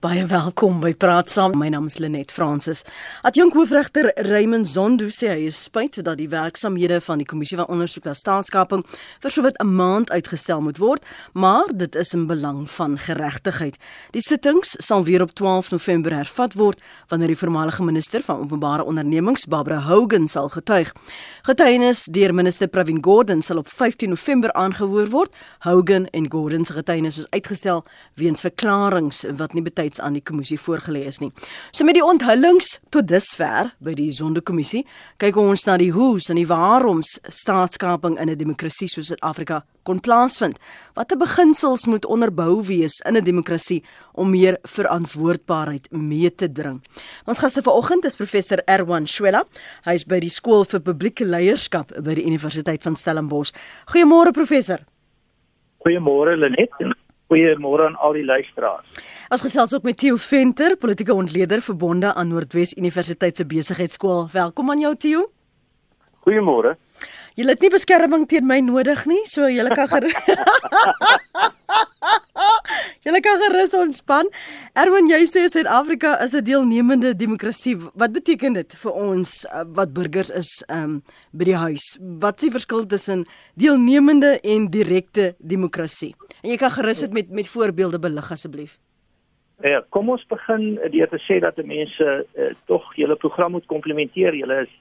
[0.00, 1.52] Baie welkom by Praat Saam.
[1.60, 2.86] My naam is Lenet Fransis.
[3.20, 7.68] Adjunk hoofregter Raymond Zondo sê hy is spyt dat die werksamehede van die kommissie van
[7.68, 8.80] ondersoek na staatskaping
[9.20, 13.76] vir sowat 'n maand uitgestel moet word, maar dit is in belang van geregtigheid.
[14.12, 18.84] Die sittings sal weer op 12 November hervat word wanneer die voormalige minister van openbare
[18.84, 20.94] ondernemings, Barbara Hogan, sal getuig.
[21.42, 25.34] Getuienis deur minister Pravin Gordhan sal op 15 November aangehoor word.
[25.58, 30.58] Hogan en Gordhan se getuienis is uitgestel weens verklaringe wat nie betyds aan die kommissie
[30.60, 31.32] voorgelê is nie.
[31.72, 34.84] So met die onthullings tot dusver by die Sonderkommissie,
[35.18, 40.00] kyk ons na die hoes en die waaroms staatskaping in 'n demokrasie soos Suid-Afrika kon
[40.00, 40.58] plaasvind.
[40.94, 43.82] Watter beginsels moet onderbou wees in 'n demokrasie
[44.12, 46.82] om meer verantwoordbaarheid mee te dring?
[47.26, 49.44] Ons gaste vanoggend is professor Erwan Shwela.
[49.84, 53.52] Hy is by die skool vir publieke leierskap by die Universiteit van Stellenbosch.
[53.86, 54.78] Goeiemôre professor.
[55.78, 56.94] Goeiemôre Lenet en
[57.30, 58.98] goeiemôre aan al die luisteraars.
[59.30, 64.26] Ons gesels ook met Theo Venter, politieke ontleder verbonde aan Noordwes Universiteit se besigheidskool.
[64.32, 65.28] Welkom aan jou Theo.
[66.26, 66.74] Goeiemôre.
[67.40, 70.12] Jy het nie beskerming teen my nodig nie, so jy kan gerus
[73.06, 74.28] Jy kan gerus ontspan.
[74.76, 77.78] Erwin, jy sê Suid-Afrika is 'n deelnemende demokrasie.
[77.96, 81.00] Wat beteken dit vir ons uh, wat burgers is um,
[81.32, 81.96] by die huis?
[82.20, 83.24] Wat is die verskil tussen
[83.56, 86.12] deelnemende en direkte demokrasie?
[86.44, 88.76] En jy kan gerus dit met met voorbeelde belig asseblief.
[89.64, 94.36] Ja, kom ons begin deur te sê dat mense uh, tog julle program moet komplementeer.
[94.36, 94.72] Julle is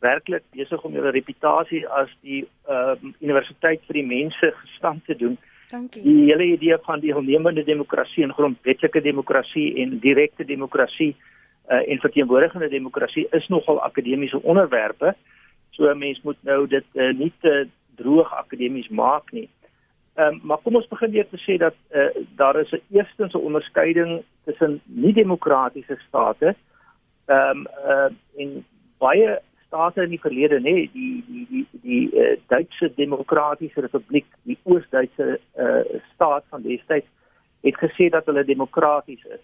[0.00, 5.36] werklik besig om julle reputasie as die uh, universiteit vir die mense gestand te doen.
[5.70, 6.02] Dankie.
[6.02, 12.02] Die hele idee van die deelnemende demokrasie en grondwetlike demokrasie en direkte demokrasie uh, en
[12.02, 15.14] verteenwoordigende demokrasie is nogal akademiese onderwerpe.
[15.70, 19.48] So 'n mens moet nou dit uh, nie te droog akademies maak nie.
[20.14, 23.32] Ehm um, maar kom ons begin weer te sê dat uh, daar is 'n eerstens
[23.34, 26.54] 'n onderskeiding tussen nie-demokratiese state
[27.26, 28.64] ehm um, uh, en
[28.98, 29.38] baie
[29.70, 35.38] state in die verlede nê die die die die uh, Duitse Demokratiese Republiek die Oos-Duitse
[35.38, 37.06] uh, staat van destyds
[37.62, 39.42] het gesê dat hulle demokraties is.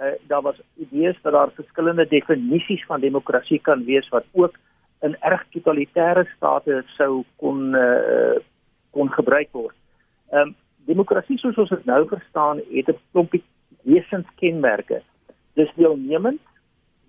[0.00, 4.58] Uh, daar was idees dat daar verskillende definisies van demokrasie kan wees wat ook
[5.06, 8.38] in erg totalitêre state sou kon uh,
[8.90, 9.76] kon gebruik word.
[10.34, 10.56] Ehm um,
[10.90, 13.44] demokrasie soos ons dit nou verstaan het 'n klompie
[13.82, 15.02] wesenskenmerke.
[15.54, 16.40] Dis deelnemend,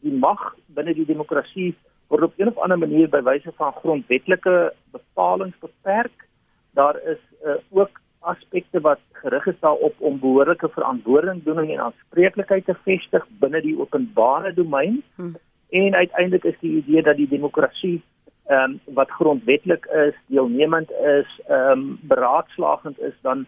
[0.05, 1.73] die mag binne die demokrasie
[2.11, 6.27] word op 'n of ander manier by wyse van grondwetlike bepalinge beperk.
[6.73, 12.75] Daar is uh, ook aspekte wat gerig is daarop om behoorlike verantwoordingdoening en aanspreeklikheid te
[12.83, 15.01] vestig binne die openbare domein.
[15.15, 15.35] Hmm.
[15.69, 18.01] En uiteindelik is die idee dat die demokrasie
[18.45, 23.45] ehm um, wat grondwetlik is, deelnemend is, ehm um, beraadslagend is dan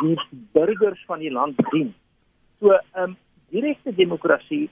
[0.00, 0.18] die
[0.52, 1.94] burgers van die land dien.
[2.60, 3.16] So ehm um,
[3.48, 4.70] direkte demokrasie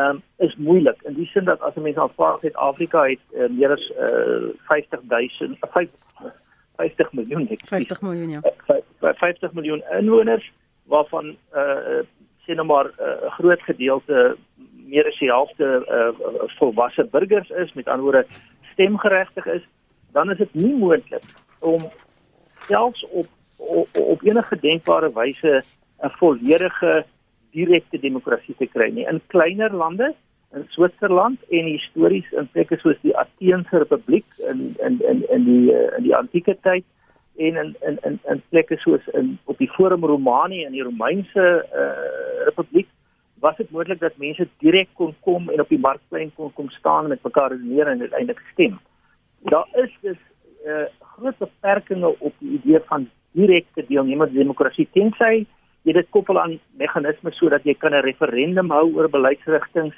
[0.00, 1.02] ehm um, is moeilik.
[1.02, 5.58] In die sin dat as 'n mens aanvaar Suid-Afrika het uh, meer as uh, 50000
[6.76, 8.40] 50 miljoen het 50 miljoen ja.
[9.00, 10.52] 50 miljoen inwoners
[10.84, 12.02] waarvan eh uh,
[12.44, 14.36] sê nou maar 'n uh, groot gedeelte
[14.86, 15.66] meer as die helfte
[15.96, 18.26] uh, volwasse burgers is met ander woorde
[18.72, 19.64] stemgeregtig is
[20.12, 21.24] dan is dit nie moontlik
[21.58, 21.90] om
[22.68, 25.62] selfs op op, op enige denkbare wyse
[26.02, 27.04] 'n volledige
[27.56, 29.06] direkte demokrasie te kry nie.
[29.08, 30.12] In kleiner lande,
[30.52, 35.74] in Switserland en histories in plekke soos die Ateense Republiek in in in in die
[35.74, 36.84] eh, in die antieke tyd
[37.38, 41.46] en in in in in plekke soos in op die Forum Romani in die Romeinse
[41.82, 42.88] uh, Republiek
[43.40, 47.08] was dit moontlik dat mense direk kon kom en op die markplein kon kom staan
[47.08, 48.80] met mekaar redeneer en uiteindelik stem.
[49.38, 50.18] Daar is dus
[50.66, 50.84] uh,
[51.14, 55.46] groot beperkings op die idee van direkte deelnemende demokrasie tensy
[55.82, 59.94] jy dit koppel aan meganismes sodat jy kan 'n referendum hou oor beleidsrigtinge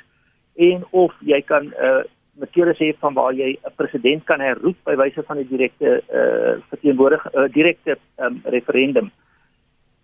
[0.56, 2.02] en of jy kan 'n uh,
[2.34, 6.60] metodes hê van waar jy 'n president kan herroep by wyse van 'n direkte uh,
[6.70, 9.10] verteenwoordig uh, direkte um, referendum.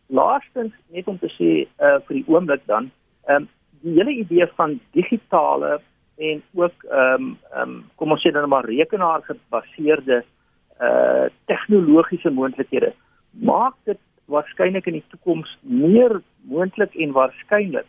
[0.06, 2.90] Laastens net om te sê uh, vir die oomblik dan,
[3.28, 3.48] um,
[3.82, 5.80] die hele idee van digitale
[6.18, 10.24] en ook ehm um, ehm um, kom ons sê dan maar rekenaar gebaseerde
[10.80, 12.92] uh tegnologiese moontlikhede
[13.30, 17.86] maak dit waarskynlik in die toekoms meer moontlik en waarskynlik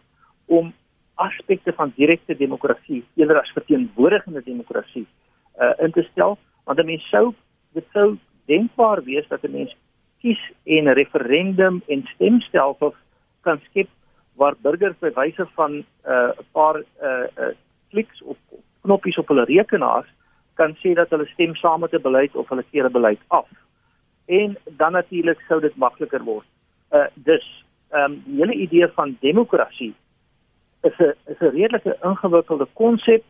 [0.47, 0.71] om
[1.19, 5.05] aspekte van direkte demokrasie eerder as verteenwoordigende demokrasie
[5.59, 6.37] uh, in te stel.
[6.63, 7.33] Want 'n mens sou
[7.73, 9.75] dit sou denkbaar wees dat 'n mens
[10.21, 12.95] kies en referendum en stemstelsels
[13.41, 13.89] kan skep
[14.35, 17.53] waar burgers by wyse van 'n uh, paar uh, uh,
[17.89, 18.37] kliks op
[18.81, 20.07] knoppies op hulle rekenaars
[20.53, 23.47] kan sê dat hulle stem saam met 'n beleid of hulle keer 'n beleid af
[24.29, 26.45] en dan natuurlik sou dit makliker word.
[26.91, 27.47] Uh dus
[27.89, 29.93] ehm um, die hele idee van demokrasie
[30.81, 33.23] is 'n is 'n redelike ingewikkelde konsep.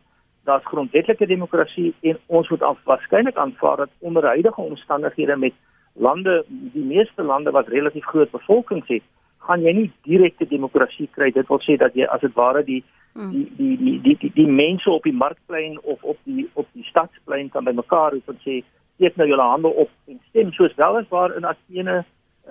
[0.44, 5.52] Daar's grondwetlike demokrasie en ons moet af waarskynlik aanvaar dat onder huidige omstandighede met
[5.92, 9.02] lande die meeste lande wat relatief groot bevolkings het,
[9.38, 11.30] gaan jy nie direkte demokrasie kry.
[11.30, 13.30] Dit wil sê dat jy as dit ware die hmm.
[13.30, 16.84] die die die die die, die mense op die markplein of op die op die
[16.84, 18.62] stadsplein kan bymekaar roep en sê
[19.00, 22.02] steek nou julle hande op en stem soos wel as waar in Athene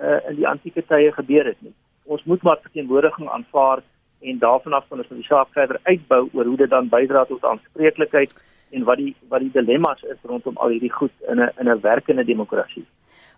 [0.02, 1.74] uh, in die antieke tye gebeur het nie.
[2.10, 3.82] Ons moet maar verteenwoordiging aanvaar
[4.20, 7.44] en daarvan af kan ons die saak verder uitbou oor hoe dit dan bydra tot
[7.44, 8.34] aanspreeklikheid
[8.74, 11.80] en wat die wat die dilemma's is rondom al hierdie goed in 'n in 'n
[11.80, 12.86] werkende demokrasie.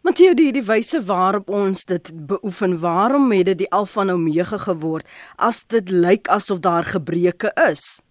[0.02, 4.56] Matteo die die wyse waarop ons dit beoefen, waarom het dit die alfa en omega
[4.56, 5.06] geword
[5.36, 8.02] as dit lyk asof daar gebreke is?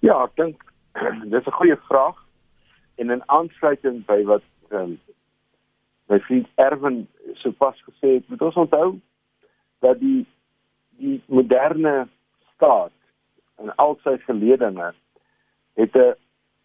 [0.00, 0.56] Ja, ek dink
[1.34, 2.16] dis 'n goeie vraag
[3.00, 4.98] en in aansluiting by wat ehm um,
[6.10, 7.04] my vriend Erwin
[7.38, 8.98] sopas gesê het, moet ons onthou
[9.78, 10.26] dat die
[11.00, 12.08] die moderne
[12.54, 12.92] staat
[13.62, 14.90] en al sy geledinge
[15.80, 16.14] het 'n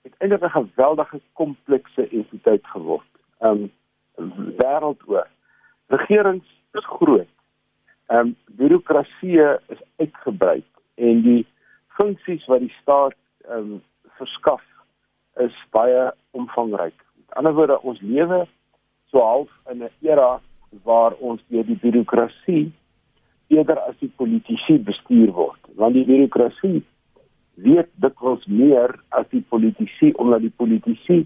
[0.04, 3.12] het eintlik 'n geweldige komplekse entiteit geword.
[3.40, 3.72] Um
[4.60, 5.28] wêreldoor.
[5.88, 7.34] Regerings is groot.
[8.08, 10.64] Um bureaukrasie is uitgebrei
[10.96, 11.46] en die
[11.88, 13.16] funksies wat die staat
[13.50, 13.84] um
[14.18, 14.64] verskaf
[15.40, 17.06] is baie omvangryk.
[17.16, 18.46] Met ander woorde, ons lewe
[19.12, 20.42] so half in 'n era
[20.84, 22.74] waar ons deur die bureaukrasie
[23.48, 26.82] eerder as die politici bestuur word want die bureaukrasie
[27.68, 31.22] weet dikwels meer as die politici omdat die politici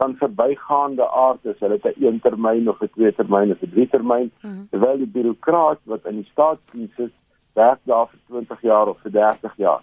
[0.00, 3.70] van verbygaande aard is hulle het 'n een termyn of 'n twee termyn of 'n
[3.70, 4.68] drie termyn mm -hmm.
[4.70, 7.14] terwyl die bureaukraat wat in die staatsdiens is
[7.54, 9.82] werk daar vir 20 jaar of vir 30 jaar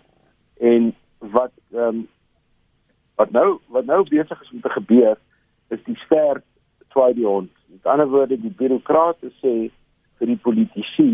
[0.59, 2.07] en wat ehm um,
[3.19, 5.17] wat nou wat nou besig is om te gebeur
[5.75, 6.41] is die ster
[6.93, 7.51] twaai die hond.
[7.67, 9.55] Met ander woorde die bureaukrate sê
[10.19, 11.09] vir die politici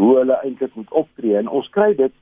[0.00, 1.36] hoe hulle eintlik moet optree.
[1.38, 2.14] En ons kry dit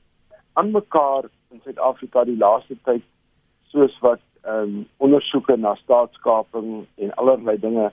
[0.59, 3.07] aan mekaar in Suid-Afrika die laaste tyd
[3.71, 7.91] soos wat ehm um, ondersoeke na staatskaping en allerlei dinge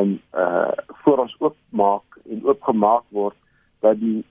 [0.00, 0.72] in uh
[1.04, 3.36] voor ons oopmaak en oopgemaak word
[3.86, 4.24] dat die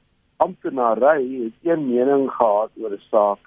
[0.43, 3.39] amptenary het een mening gehad oor 'n saak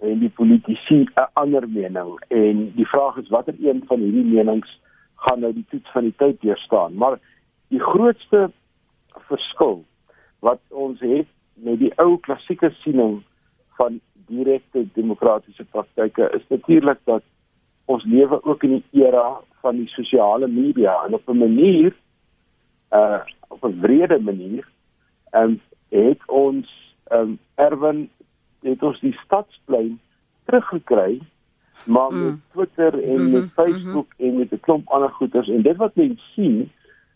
[0.00, 2.20] en die politici 'n ander mening.
[2.28, 4.80] En die vraag is watter een van hierdie menings
[5.14, 6.94] gaan nou die toets van die tyd deurstaan.
[6.94, 7.18] Maar
[7.68, 8.50] die grootste
[9.28, 9.84] verskil
[10.38, 13.22] wat ons het met die ou klassieke siening
[13.76, 17.22] van direkte demokratiese praktyke is natuurlik dat
[17.84, 21.94] ons lewe ook in die era van die sosiale media en op 'n manier
[22.92, 24.68] uh op 'n wrede manier
[25.30, 28.10] en het ons um erwen
[28.62, 30.00] het ons die stadsplein
[30.44, 31.20] teruggekry
[31.86, 32.42] maar met mm.
[32.52, 34.28] Twitter en mm -hmm, met Facebook mm -hmm.
[34.28, 36.70] en met 'n klomp ander goeters en dit wat mense sien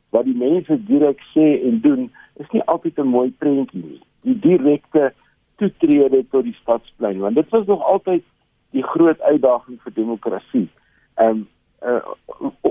[0.09, 4.01] wat die mense direk sê en doen is nie altyd 'n mooi prentjie nie.
[4.21, 5.13] Die direkte
[5.57, 8.23] toetrede tot die stadsplein want dit was nog altyd
[8.71, 10.69] die groot uitdaging vir demokrasie.
[11.15, 11.49] Ehm um,
[11.83, 12.07] uh,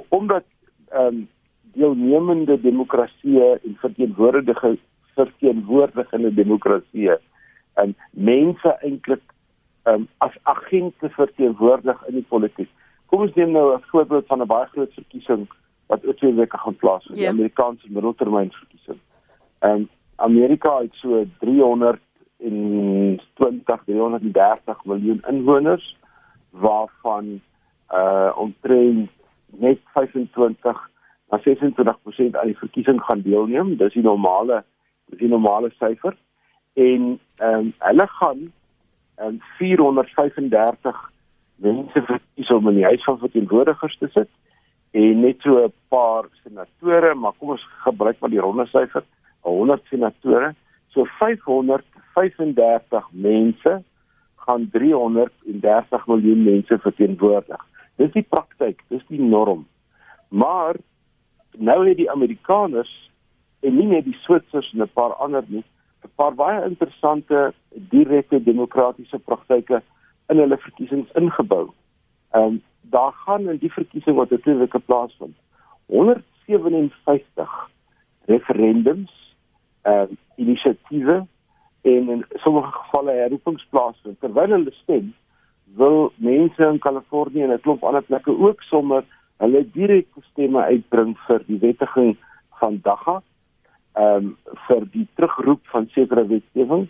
[0.10, 0.44] omdat
[0.90, 1.28] ehm um,
[1.74, 4.78] deelnemende demokrasie en verteenwoordigende
[5.16, 7.20] verteenwoordigende demokrasie en
[7.82, 9.22] um, mense eintlik
[9.84, 12.70] um, as agente verteenwoordig in die politiek.
[13.06, 15.48] Kom ons neem nou 'n voorbeeld van 'n baie groot verkiesing
[15.88, 17.18] wat oor twee weke gaan plaasvind, yeah.
[17.18, 17.32] die ja.
[17.32, 19.00] Amerikaanse middeltermynverkiesing.
[19.60, 22.00] Ehm um, Amerika het so 320
[23.86, 25.98] 330 miljoen inwoners
[26.50, 27.42] waarvan
[27.94, 29.10] uh omtrent
[29.48, 30.90] net 25
[31.30, 33.78] na 26% aan die verkiesing gaan deelneem.
[33.78, 34.64] Dis die normale
[35.06, 36.18] dis die normale syfer.
[36.74, 38.52] En ehm um, hulle gaan
[39.20, 41.12] um, 435
[41.56, 44.30] mense verkies om in die huis van verteenwoordigers te sit
[44.92, 49.04] en net so 'n paar senatore, maar kom ons gebruik maar die ronde syfer,
[49.42, 50.56] 100 senatore.
[50.88, 53.84] So 535 mense
[54.36, 57.66] gaan 330 miljoen mense verteenwoordig.
[57.96, 59.68] Dis die praktyk, dis die norm.
[60.30, 60.76] Maar
[61.58, 63.12] nou het die Amerikaners
[63.60, 65.64] en nie net die Switsers en 'n paar ander nie,
[66.16, 69.82] paar baie interessante direkte demokratiese praktyke
[70.30, 71.74] in hulle verkiesings ingebou.
[72.34, 72.62] Ehm um,
[72.94, 75.36] daar gaan in die verkiesing wat natuurlik plaasvind
[75.86, 77.70] 157
[78.26, 79.36] referendums
[79.82, 81.26] en uh, inisiatiewe
[81.82, 85.14] en in sommige gevalle herroepings plaasvind terwyl hulle stem
[85.76, 89.04] wil mense in Kalifornië en 'n klomp ander plekke ook sommer
[89.38, 92.18] hulle direkte stemme uitbring vir die wettiging
[92.60, 93.22] van DAGA
[93.94, 96.88] ehm um, vir die terugroep van sekere wetgewing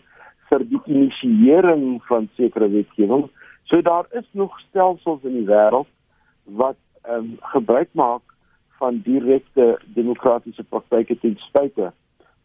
[0.49, 3.29] vir die inisiering van sekere wetgewing
[3.63, 5.87] So daar is nog stelsels in die wêreld
[6.43, 8.21] wat ehm um, gebruik maak
[8.77, 11.91] van direkte demokratiese praktyke ten spyte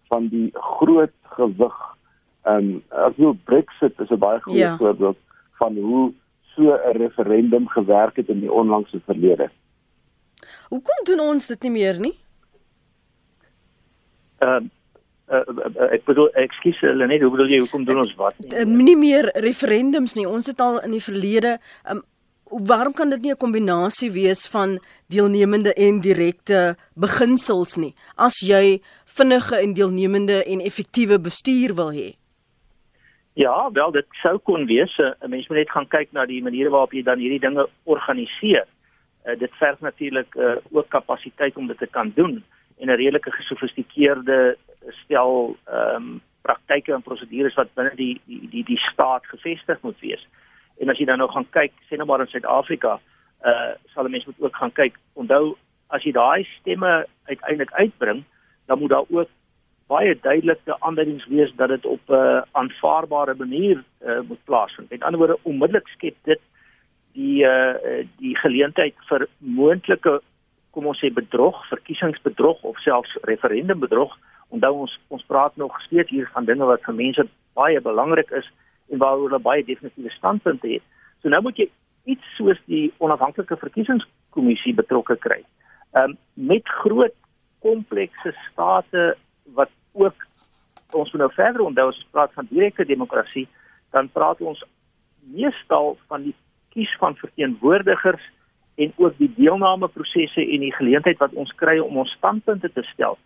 [0.09, 1.79] van die groot gewig.
[2.43, 4.77] Ehm um, as jy Brexit is 'n baie goeie ja.
[4.77, 5.19] voorbeeld
[5.59, 6.13] van hoe
[6.55, 9.51] so 'n referendum gewerk het in die onlangse verlede.
[10.69, 12.17] Hoekom doen ons dit nie meer nie?
[14.39, 14.71] Ehm uh,
[15.31, 15.43] uh,
[15.77, 18.53] uh, ek bedoel ekskuus hulle net hoe bedoel jy hoekom doen ons wat nie?
[18.55, 20.29] Uh, nie meer referendums nie.
[20.29, 21.59] Ons het al in die verlede
[21.91, 22.03] um,
[22.49, 24.79] waarom kan dit nie 'n kombinasie wees van
[25.09, 32.17] deelnemende en direkte beginsels nie as jy vinnige en deelnemende en effektiewe bestuur wil hê?
[33.35, 34.99] Ja, wel dit sou kon wees.
[34.99, 38.67] 'n Mens moet net gaan kyk na die maniere waarop jy dan hierdie dinge organiseer.
[39.27, 42.45] Uh, dit verg natuurlik uh, ook kapasiteit om dit te kan doen
[42.79, 44.57] en 'n redelike gesofistikeerde
[45.05, 50.01] stel ehm um, praktyke en prosedures wat binne die die die die staat gevestig moet
[50.01, 50.27] wees.
[50.81, 53.01] En as jy dan nou gaan kyk, sê nou maar in Suid-Afrika,
[53.45, 54.97] uh sal mense moet ook gaan kyk.
[55.15, 55.57] Onthou
[55.89, 58.25] as jy daai stemme uiteindelik uitbring,
[58.67, 59.29] dan moet daar ook
[59.89, 64.91] baie duidelike aanduidings wees dat dit op 'n uh, aanvaarbare manier uh, moet plaasvind.
[64.91, 66.41] Met ander woorde, onmiddellik skep dit
[67.13, 70.21] die uh die geleentheid vir moontlike
[70.79, 74.13] kom ons sê bedrog, verkiesingsbedrog of selfs referendumbedrog.
[74.55, 77.25] Onthou ons ons praat nog steeds hier van dinge wat vir mense
[77.59, 78.47] baie belangrik is
[78.93, 80.85] en waaroor hulle baie definitiewe standpunte het.
[81.19, 81.67] So nou moet jy
[82.15, 85.43] iets soos die onafhanklike verkiesingskommissie betrokke kry.
[85.97, 86.17] Ehm um,
[86.53, 87.17] met groot
[87.67, 89.11] komplekse state
[89.59, 90.27] wat ook
[90.95, 93.49] ons moet nou verder onthou as ons praat van direkte demokrasie,
[93.91, 94.63] dan praat ons
[95.27, 96.37] meestal van die
[96.71, 98.23] kies van verteenwoordigers
[98.79, 103.19] en ook die deelnameprosesse en die geleentheid wat ons kry om ons standpunte te stel.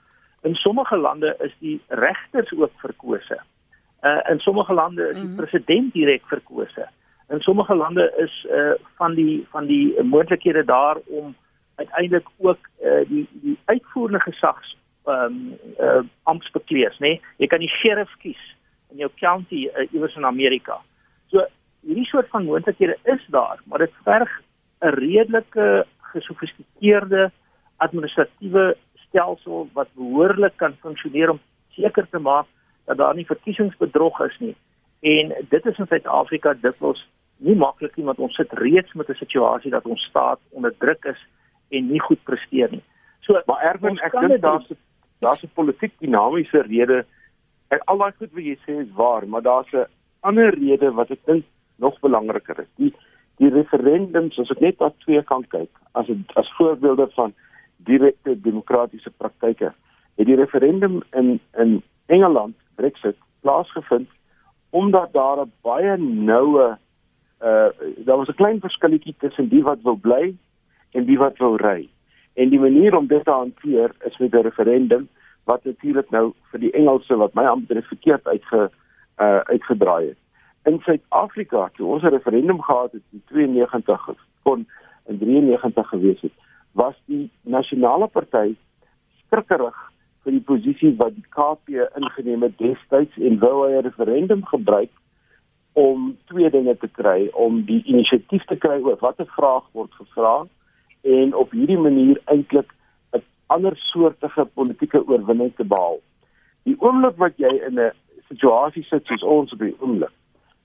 [0.42, 3.38] In sommige lande is die regters ook verkose.
[4.02, 5.37] Uh in sommige lande is die mm -hmm.
[5.37, 6.88] president direk verkose.
[7.28, 11.35] In sommige lande is uh van die van die moontlikhede daar om
[11.75, 16.99] uiteindelik ook uh die die uitvoerende gesags ehm um, uh amptbekleers, nê?
[16.99, 17.21] Nee?
[17.37, 18.56] Jy kan die sheriff kies
[18.90, 20.80] in jou county uh, iewers in Amerika.
[21.26, 21.47] So
[21.80, 24.40] hierdie soort van moontlikhede is daar, maar dit verg
[24.82, 27.30] 'n redelike gesofistikeerde
[27.76, 32.46] administratiewe stelsel wat behoorlik kan funksioneer om seker te maak
[32.84, 34.56] dat daar nie verkiesingsbedrog is nie.
[35.00, 37.02] En dit is in Suid-Afrika dikwels
[37.36, 41.04] nie maklik nie want ons sit reeds met 'n situasie dat ons staat onder druk
[41.04, 41.20] is
[41.70, 42.82] en nie goed presteer nie.
[43.20, 44.68] So maar ergens ek dink daar's
[45.20, 47.04] daar's 'n politiek dinamiese rede.
[47.68, 49.86] En al daai goed wat jy sê is waar, maar daar's 'n
[50.20, 51.44] ander rede wat ek dink
[51.76, 52.70] nog belangriker is.
[52.76, 52.94] Die
[53.42, 57.34] die referendums, as ek net na twee kan kyk, as as voorbeelde van
[57.88, 59.72] direkte demokratiese praktyke.
[60.20, 64.11] Het die referendum in in Engeland Brexit plaasgevind
[64.70, 66.78] omdat daar 'n baie noue
[67.42, 67.70] uh
[68.06, 70.34] daar was 'n klein verskilletjie tussen die wat wou bly
[70.92, 71.88] en die wat wou ry.
[72.34, 75.08] En die manier om dit te hanteer is met 'n referendum
[75.44, 78.70] wat natuurlik nou vir die Engelse wat my amper verkeerd uitge
[79.18, 80.22] uh uitgedraai het.
[80.64, 84.66] In Suid-Afrika, toe ons 'n referendum gehad het in 92 kon
[85.07, 86.33] in 93 gewees het,
[86.73, 88.54] was die nasionale party
[89.25, 89.78] skrikkerig
[90.23, 94.90] vir die posisie wat die KP ingeneem het destyds en wou hy 'n referendum gebruik
[95.73, 100.47] om twee dinge te kry om die inisiatief te kry oor watter vraag word gevra
[101.02, 102.71] en op hierdie manier eintlik
[103.12, 106.00] 'n ander soortige politieke oorwinning te behaal.
[106.62, 107.92] Die oomblik wat jy in 'n
[108.28, 110.14] situasie sit soos ons op die oomblik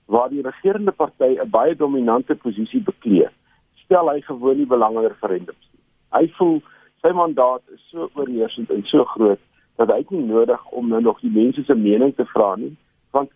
[0.08, 3.34] waar die regerende party 'n baie dominante posisie bekleed,
[3.84, 5.82] stel hy gewoon nie belangrike referendums nie.
[6.16, 6.62] Hy voel
[7.02, 9.40] sy mandaat is so oorheersend en so groot
[9.76, 12.76] dat hy nie nodig om nou nog die mense se mening te vra nie
[13.10, 13.30] want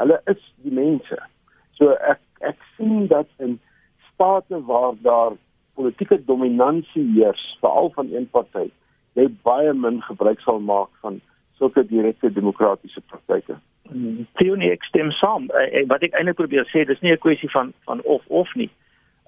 [0.00, 1.18] hulle is die mense.
[1.78, 3.58] So ek ek sien dat in
[4.12, 5.32] state waar daar
[5.74, 8.68] politieke dominansie heers, veral van een party,
[9.14, 11.20] jy baie min gebruik sal maak van
[11.58, 13.58] sulke direkte demokratiese praktyke.
[14.34, 15.48] Teonie ek stem saam.
[15.50, 18.70] Uh, wat ek eintlik probeer sê, dis nie 'n kwessie van van of of nie.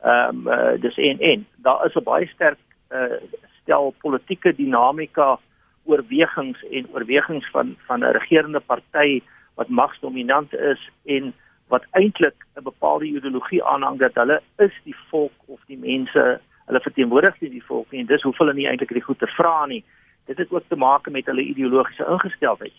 [0.04, 1.46] Ehm um, uh, dis en en.
[1.56, 2.58] Daar is 'n baie sterk
[2.92, 3.20] uh,
[3.62, 5.38] stel politieke dinamika
[5.84, 9.20] oorwegings en oorwegings van van 'n regerende party
[9.54, 11.32] wat magsdominant is en
[11.68, 16.80] wat eintlik 'n bepaalde ideologie aanhang dat hulle is die volk of die mense, hulle
[16.80, 19.66] verteenwoordig nie die volk nie en dis hoef hulle nie eintlik die goed te vra
[19.66, 19.84] nie.
[20.26, 22.72] Dit het ook te maak met hulle ideologiese ingesteldheid.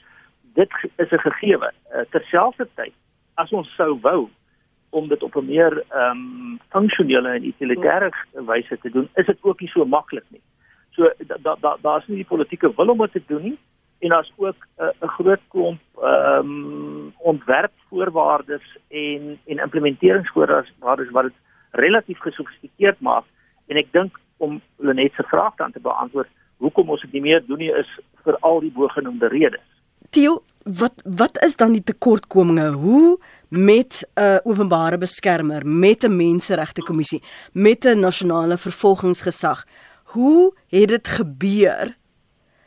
[0.54, 1.72] Dit is 'n gegewe.
[1.94, 2.94] Uh, Terselfdertyd,
[3.34, 4.30] as ons sou wou
[4.90, 9.38] om dit op 'n meer ehm um, funksionele en utilitêre wyse te doen, is dit
[9.42, 10.42] ook nie so maklik nie.
[10.90, 13.58] So daar da, daar's nie die politieke wil om dit te doen nie
[14.00, 21.38] en daar's ook 'n uh, groot klomp ehm um, ontwerpvoorwaardes en en implementeringsvoorwaardes wat dit
[21.72, 23.24] relatief gesofistikeerd maak
[23.68, 26.28] en ek dink om Lenet se vraag dan te beantwoord
[26.58, 29.71] hoekom ons dit nie meer doen nie is vir al die bogenoemde redes.
[30.10, 32.72] Theo, wat wat is dan die tekortkominge?
[32.72, 33.20] Hoe
[33.52, 39.66] met 'n uh, openbare beskermer, met 'n menseregte kommissie, met 'n nasionale vervolgingsgesag.
[40.04, 41.96] Hoe het dit gebeur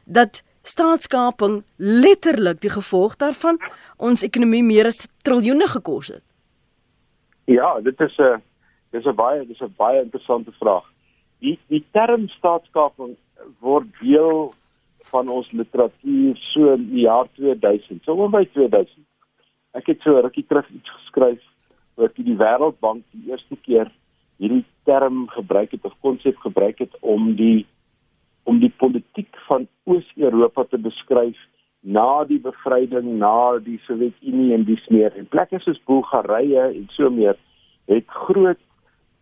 [0.04, 3.60] dat staatskaping letterlik die gevolg daarvan
[3.96, 6.22] ons ekonomie meer as triljoene gekos het?
[7.44, 8.42] Ja, dit is 'n
[8.90, 10.84] dis 'n baie dis 'n baie interessante vraag.
[11.38, 13.16] Die die term staatskaping
[13.60, 14.54] word deel
[15.14, 19.04] van ons literatuur so in die jaar 2000, so om by 2000.
[19.78, 21.42] Ek het so rukkie terug iets geskryf
[22.00, 23.90] oor hoe die Wêreldbank die eerste keer
[24.42, 27.66] hierdie term gebruik het of konsep gebruik het om die
[28.44, 31.38] om die politiek van Oos-Europa te beskryf
[31.80, 37.10] na die bevryding na die Sowjetunie en die smeer en plekke soos Bulgarië en so
[37.12, 37.38] meer
[37.92, 38.60] het groot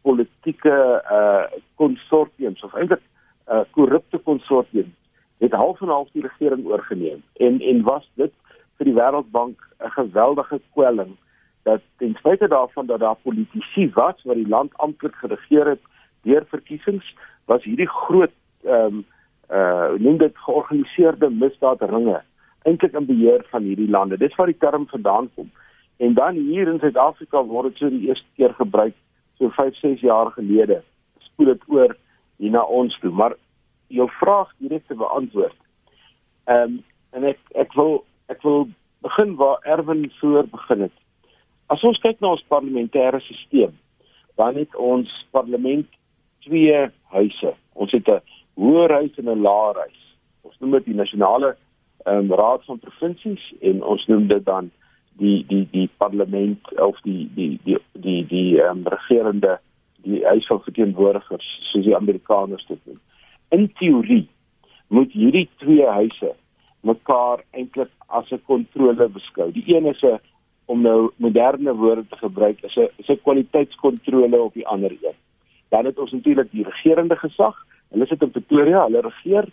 [0.07, 0.75] politieke
[1.19, 1.45] uh
[1.79, 3.05] konsortiums of eintlik
[3.53, 4.97] uh korrupte konsortiums
[5.43, 8.35] het half en half die regering oorgeneem en en was dit
[8.79, 11.17] vir die Wêreldbank 'n geweldige kwelling
[11.63, 15.83] dat ten spyte daarvan dat daar politici was wat die land amptelik geregeer het
[16.23, 19.05] deur verkiesings was hierdie groot ehm um,
[19.53, 22.23] uh noem dit georganiseerde misdaadringe
[22.63, 24.19] eintlik in beheer van hierdie lande.
[24.19, 25.51] Dis waar die term vandaan kom.
[25.97, 28.95] En dan hier in Suid-Afrika word dit so die eerste keer gebruik
[29.39, 30.83] so 5, 6 jaar gelede.
[31.19, 31.97] Spoel dit oor
[32.37, 33.37] hier na ons toe, maar
[33.93, 35.59] jou vraag direk te beantwoord.
[36.45, 36.81] Ehm um,
[37.13, 38.69] en ek ek wil ek wil
[39.05, 40.97] begin waar Erwin voor begin het.
[41.67, 43.75] As ons kyk na ons parlementêre stelsel,
[44.41, 45.89] dan het ons parlement
[46.47, 46.79] twee
[47.13, 47.53] huise.
[47.73, 48.21] Ons het 'n
[48.55, 50.01] hoërhuis en 'n laerhuis.
[50.43, 51.57] Ons noem dit die nasionale
[52.07, 54.71] ehm um, raad van provinsies en ons noem dit dan
[55.19, 59.61] die die die parlement of die die die die die ehm um, regerende
[60.03, 63.01] die huis van verteenwoordigers soos die Amerikaners dit noem.
[63.53, 64.29] In teorie
[64.89, 66.31] moet hierdie twee huise
[66.89, 69.53] mekaar eintlik as 'n kontrole beskou.
[69.53, 70.21] Die een is 'n
[70.67, 75.17] om nou moderne woorde te gebruik, is 'n is 'n kwaliteitskontrole op die ander een.
[75.69, 77.67] Dan het ons natuurlik die regerende gesag.
[77.91, 79.49] Hulle sit in Pretoria, hulle regeer.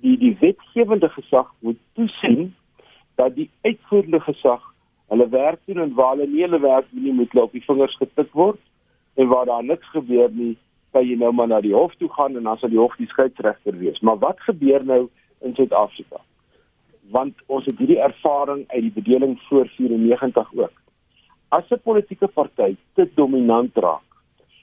[0.00, 2.54] Die die wetgewende gesag moet toesien
[3.14, 4.60] dat die uitvoerende gesag
[5.08, 7.64] hulle werk doen en waar hulle nie hulle werk doen nie, moet hulle op die
[7.64, 8.60] vingers getik word
[9.14, 10.56] en waar daar niks gebeur nie,
[10.92, 13.08] kan jy nou maar na die hof toe gaan en dan sal die hof die
[13.10, 14.00] skeieregter wees.
[14.00, 15.00] Maar wat gebeur nou
[15.40, 16.20] in Suid-Afrika?
[17.12, 20.76] Want ons het hierdie ervaring uit die bedeling voor 94 ook.
[21.48, 24.08] As 'n politieke party te dominant raak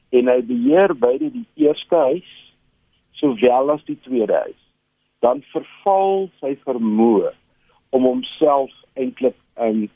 [0.10, 2.30] en hy beheer beide die eerste huis
[3.12, 4.62] sowel as die tweede huis,
[5.20, 7.34] dan verval sy vermoë
[7.90, 9.90] om homself eintlik in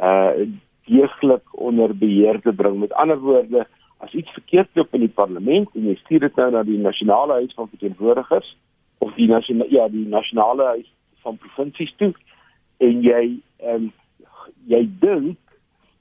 [0.00, 0.48] uh
[0.90, 2.80] deeglik onder beheer te bring.
[2.80, 3.66] Met ander woorde,
[4.04, 7.40] as iets verkeerd loop in die parlement en jy stuur dit nou na die nasionale
[7.42, 8.56] huis van verteenwoordigers
[8.98, 10.88] of die nasionale ja die nasionale huis
[11.24, 12.12] van provinsies toe
[12.80, 13.22] en jy
[13.60, 13.92] ehm um,
[14.66, 15.38] jy dink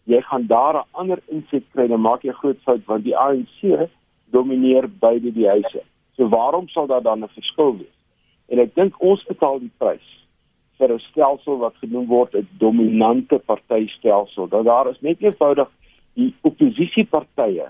[0.09, 3.89] jy gaan daar 'n ander inset kry dan maak jy groot fout want die ANC
[4.31, 5.83] domineer beide die huise.
[6.15, 7.97] So waarom sal daar dan 'n verskil wees?
[8.47, 10.07] En ek dink ons betaal die prys
[10.77, 14.47] vir 'n stelsel wat genoem word 'n dominante partytelsel.
[14.47, 15.69] Dat daar is net eenvoudig
[16.13, 17.69] die oppositiepartye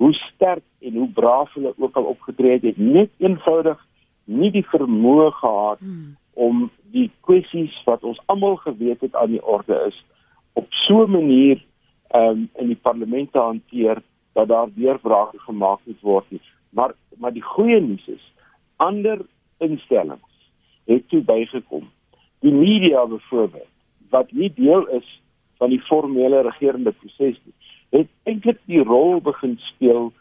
[0.00, 3.86] hoe sterk en hoe braaf hulle ook al opgetree het, het net eenvoudig
[4.24, 6.14] nie die vermoë gehad hmm.
[6.32, 9.98] om die kwessies wat ons almal geweet het aan die orde is
[10.56, 11.60] op so 'n manier
[12.16, 16.40] um, in die parlement te hanteer dat daar deurbrake gemaak moet word nie.
[16.70, 18.32] Maar maar die goeie nuus is
[18.76, 19.20] ander
[19.58, 20.32] instellings
[20.84, 21.90] het toe bygekom.
[22.40, 23.72] Die media byvoorbeeld
[24.08, 25.20] wat nie deel is
[25.56, 27.59] van die formele regerende proses nie
[27.90, 30.12] het eintlik die rol begin speel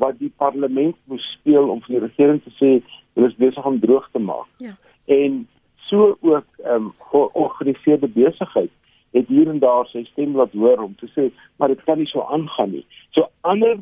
[0.00, 2.70] wat die parlement moes speel om vir die regering te sê
[3.14, 4.48] hulle is besig om droog te maak.
[4.58, 4.74] Ja.
[5.04, 5.44] En
[5.88, 8.72] so ook ehm um, georganiseerde besigheid
[9.14, 12.10] het hier en daar sy stem laat hoor om te sê maar dit kan nie
[12.10, 12.86] so aangaan nie.
[13.10, 13.76] So ander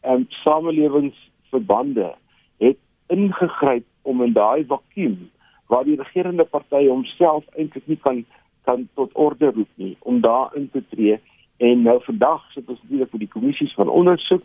[0.00, 2.14] ehm um, samelewingsverbande
[2.58, 5.30] het ingegryp om in daai vakuum
[5.66, 8.24] waar die regerende party homself eintlik nie kan
[8.64, 11.20] kan tot orde roep nie om daar in te tree
[11.56, 14.44] En nou vandag sit ons natuurlik vir die kommissies van ondersoek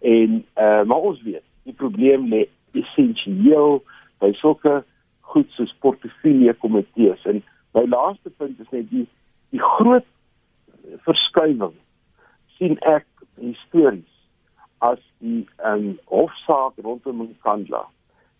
[0.00, 3.82] en eh uh, maar ons weet die probleem lê essensieel
[4.18, 4.82] by sulke
[5.20, 7.42] goed so portefeulje komitees en
[7.74, 9.06] my laaste punt is net die
[9.50, 10.06] die groot
[11.06, 11.74] verskywing
[12.58, 13.06] sien ek
[13.38, 14.14] histories
[14.78, 17.82] as die ehm um, hofsaak rondom Kandla.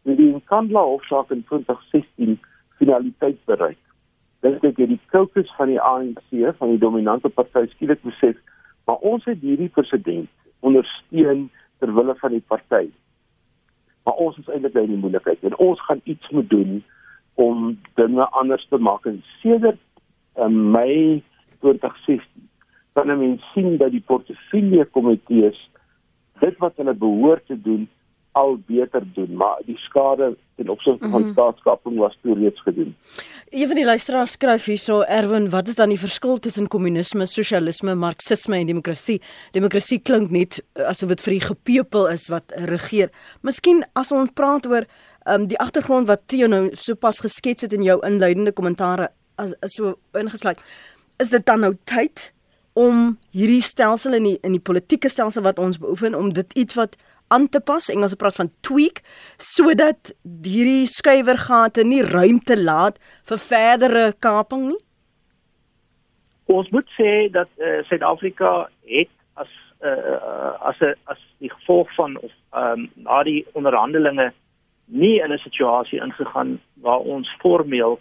[0.07, 2.38] Die Kandla hofsaak in 2016
[2.78, 3.78] finaliteit bereik
[4.40, 8.37] dink ek die kokes van die ANC van die dominante party skielik besef
[8.88, 10.29] maar ons het hierdie president
[10.64, 12.87] ondersteun ter wille van die party.
[14.03, 16.79] Maar ons is eintlik in die moeilikheid en ons gaan iets moet doen
[17.35, 19.05] om dinge anders te maak.
[19.07, 19.83] En sedert
[20.40, 21.22] in Mei
[21.61, 22.48] 2016
[22.96, 25.61] kan 'n mens sien dat die portefeulje komitees
[26.40, 27.88] dit wat hulle behoort te doen
[28.40, 31.33] al beter doen, maar die skade ten opsigte van mm -hmm.
[31.33, 32.96] staatskaping was toe reeds gedoen.
[33.51, 37.94] Een van die luisteraars skryf hierso Erwin, wat is dan die verskil tussen kommunisme, sosialisme,
[37.94, 39.22] marxisme en demokrasie?
[39.51, 43.11] Demokrasie klink net eh, asof dit vir die gepeupel is wat regeer.
[43.40, 44.85] Miskien as ons praat oor
[45.29, 49.72] um, die agtergrond wat Theo nou sopas geskets het in jou inleidende kommentare as, as
[49.72, 50.59] so ingesluit,
[51.16, 52.33] is dit dan nou tyd
[52.79, 56.74] om hierdie stelsel in die in die politieke stelsel wat ons beoefen om dit iets
[56.79, 56.96] wat
[57.28, 57.88] aan te pas.
[57.88, 59.02] Engels praat van tweak
[59.36, 64.82] sodat hierdie skuiwergate nie ruimte laat vir verdere kaping nie.
[66.48, 69.50] Ons moet sê dat uh, Suid-Afrika het as
[69.84, 74.32] uh, as 'n as die gevolg van of ehm um, na die onderhandelinge
[74.86, 78.00] nie in 'n situasie ingegaan waar ons formeel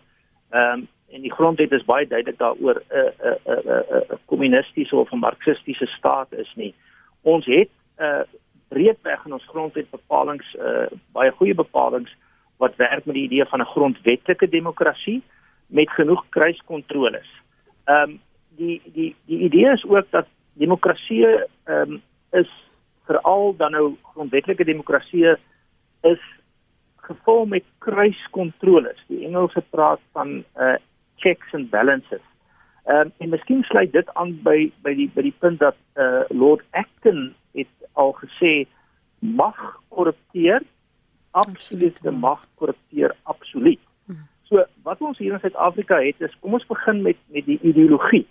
[0.52, 5.12] ehm um, en die grondwet is baie duidelik daaroor 'n 'n 'n 'n kommunistiese of
[5.12, 6.74] 'n marxistiese staat is nie.
[7.22, 8.22] Ons het 'n uh,
[8.78, 10.86] breedweg in ons grondwetbepalings uh
[11.18, 12.14] baie goeie bepalinge
[12.62, 15.22] wat werk met die idee van 'n grondwetlike demokrasie
[15.68, 17.30] met genoeg kruiskontroles.
[17.86, 18.20] Ehm um,
[18.58, 22.50] die die die idee is ook dat demokrasie ehm um, is
[23.06, 25.36] veral dan nou grondwetlike demokrasie
[26.02, 26.24] is
[26.96, 29.04] gevul met kruiskontroles.
[29.08, 30.76] Die Engelse praat van uh
[31.16, 32.26] checks and balances.
[32.86, 36.24] Ehm um, en miskien sluit dit aan by by die by die punt dat uh
[36.30, 37.36] Lord Acton
[38.04, 38.54] al gesê
[39.20, 39.58] mag
[39.90, 40.64] korrupteer
[41.32, 43.80] absolute mag korrupteer absoluut.
[44.06, 44.28] Hmm.
[44.50, 48.26] So wat ons hier in Suid-Afrika het is kom ons begin met met die ideologie.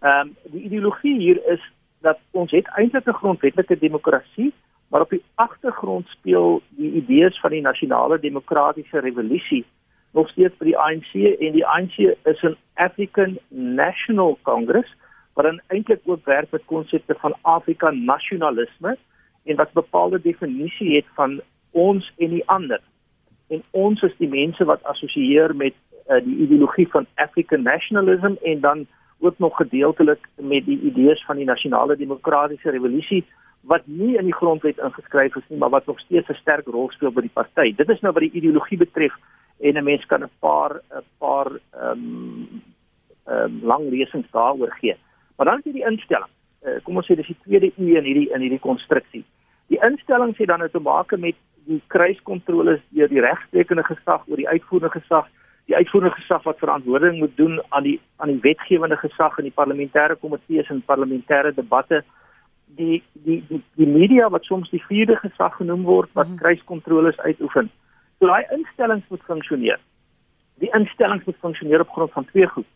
[0.00, 1.64] Ehm um, die ideologie hier is
[2.06, 4.52] dat ons het eintlik 'n grondwetlike demokrasie,
[4.88, 9.64] maar op die agtergrond speel die idees van die nasionale demokratiese revolusie
[10.12, 14.88] nog steeds by die ANC en die ANC is 'n African National Congress
[15.38, 18.96] wat dan eintlik ook werk met konsepte van Afrika nasionalisme
[19.44, 22.80] en wat 'n bepaalde definisie het van ons en die ander.
[23.48, 25.74] En ons is die mense wat assosieer met
[26.08, 28.86] uh, die ideologie van African nationalism en dan
[29.18, 33.24] ook nog gedeeltelik met die idees van die nasionale demokratiese revolusie
[33.60, 36.90] wat nie in die grondwet ingeskryf is nie, maar wat nog steeds 'n sterk rol
[36.90, 37.74] speel by die party.
[37.76, 39.14] Dit is nou wat die ideologie betref
[39.60, 42.62] en 'n mens kan 'n paar 'n paar ehm um,
[43.26, 44.96] ehm um, lang lesings daaroor gee.
[45.38, 46.30] Maar dan is hier die instelling.
[46.66, 49.22] Uh, kom ons sê dis die tweede U in hierdie in hierdie konstruksie.
[49.70, 51.36] Die instelling sê dan nou te maak met
[51.70, 55.28] die kruiskontroles deur die regstreekende gesag oor die uitvoerende gesag,
[55.70, 59.54] die uitvoerende gesag wat verantwoording moet doen aan die aan die wetgewende gesag in die
[59.54, 62.02] parlementêre komitees en parlementêre debatte.
[62.80, 66.42] Die die die die media wat soms die vierde gesag genoem word wat mhm.
[66.42, 67.70] kruiskontroles uitoefen.
[68.18, 69.78] So daai instellings moet funksioneer.
[70.58, 72.66] Die instellings moet funksioneer op grond van twee goed.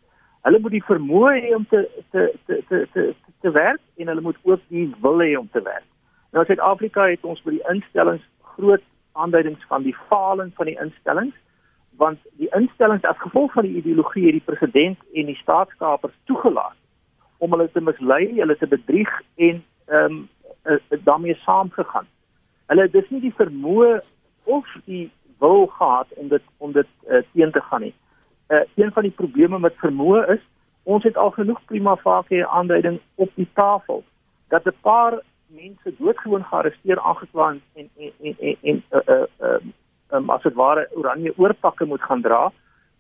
[0.47, 3.05] Hulle moet die vermoë hê om te te te te te
[3.43, 5.87] te werk en hulle moet ook die wil hê om te werk.
[6.33, 8.25] Nou Suid-Afrika het ons by die instellings
[8.57, 11.37] groot aanduidings van die faling van die instellings
[12.01, 16.79] want die instellings as gevolg van die ideologie het die president en die staatskapers toegelaat
[17.43, 20.23] om hulle te mislei, hulle te bedrieg en ehm
[20.65, 22.07] um, daarmee saamgegaan.
[22.71, 23.97] Hulle dis nie die vermoë
[24.45, 25.11] of die
[25.43, 27.95] wil gehad om dit om dit uh, teen te gaan nie.
[28.53, 30.43] Uh een van die probleme met vermoë is
[30.83, 34.03] ons het al genoeg prima facie aanduiding op die tafel
[34.49, 39.73] dat 'n paar mense doodgewoon gearresteer aangekla en en en en, en uh uh um,
[40.13, 42.53] um, as dit ware oranje oorpakke moet gaan dra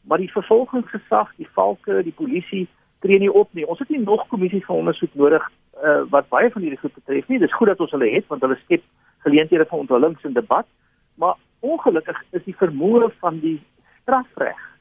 [0.02, 3.66] maar die vervolgingsgesag, die valke, die polisie tree nie op nie.
[3.66, 5.50] Ons het nie nog kommissies van ondersoek nodig
[5.82, 7.38] uh wat baie van hierdie goed betref nie.
[7.38, 8.82] Dis goed dat ons hulle het want hulle skep
[9.18, 10.66] geleenthede vir onthullings en debat,
[11.14, 13.58] maar ongelukkig is die vermoë van die
[14.02, 14.71] strafreg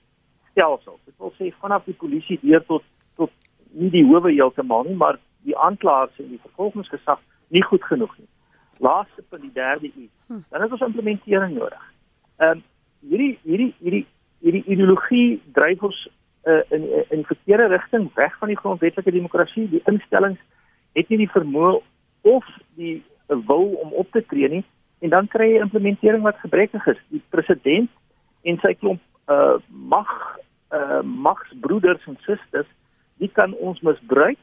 [0.51, 0.99] stelsel.
[1.05, 2.83] Dit wil sê vanaf die polisie deur tot
[3.19, 3.31] tot
[3.71, 7.19] nie die howe heeltemal nie, maar die aanklaers en die vervolgingsgesag
[7.55, 8.27] nie goed genoeg nie.
[8.83, 10.13] Laaste punt die derde iets.
[10.27, 10.41] Hm.
[10.49, 11.85] Dan het ons implementering nodig.
[12.37, 12.63] Ehm um,
[13.01, 14.05] hierdie hierdie hierdie
[14.41, 16.01] hierdie ideologie dryf ons
[16.45, 19.69] uh, in in verkeerde rigting weg van die grondwetlike demokrasie.
[19.69, 20.39] Die instellings
[20.93, 21.79] het nie die vermoë
[22.21, 24.63] of die wil om op te tree nie
[25.01, 26.99] en dan kry jy implementering wat gebrekkig is.
[27.09, 27.89] Die president
[28.43, 30.11] en sy klomp uh mag
[30.73, 32.69] uh magsbroeders en susters,
[33.17, 34.39] die kan ons misbruik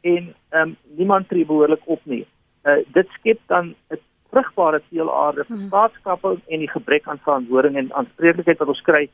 [0.00, 2.26] en um niemand tree behoorlik op nie.
[2.64, 4.00] Uh dit skep dan 'n
[4.30, 5.66] vrugbare teelaarde vir hmm.
[5.66, 9.08] staatskappe en die gebrek aan verantwoording en aanspreeklikheid wat ons kry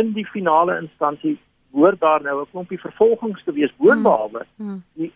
[0.00, 1.36] in die finale instansie
[1.74, 4.68] hoor daar nou 'n klompie vervolgings te wees boonbehalwe hmm.
[4.68, 4.82] hmm.
[4.92, 5.12] die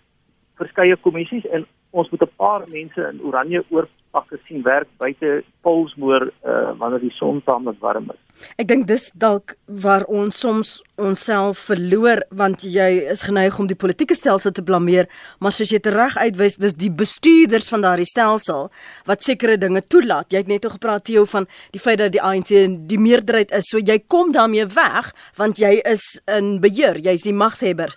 [0.54, 6.30] verskeie kommissies en ons moet 'n paar mense in oranje oorpakke sien werk buite Polsmoor
[6.44, 8.20] uh, wanneer die son taamlik warm is.
[8.56, 13.78] Ek dink dis dalk waar ons soms onsself verloor want jy is geneig om die
[13.78, 18.70] politieke stelsel te blameer, maar soos jy reg uitwys, dis die bestuurders van daardie stelsel
[19.06, 20.30] wat sekere dinge toelaat.
[20.32, 22.50] Jy het net oor gepraat Theo van die feit dat die ANC
[22.90, 27.34] die meerderheid is, so jy kom daarmee weg want jy is in beheer, jy's die
[27.34, 27.94] magshebber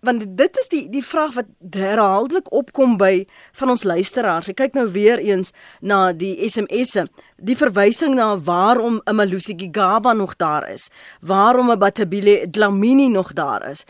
[0.00, 3.26] want dit is die die vraag wat herhaaldelik opkom by
[3.60, 4.48] van ons luisteraars.
[4.52, 10.12] Ek kyk nou weer eens na die SMS'e, die verwysing na waarom 'n Malusi Gigaba
[10.12, 13.84] nog daar is, waarom 'n Batabile Dlamini nog daar is.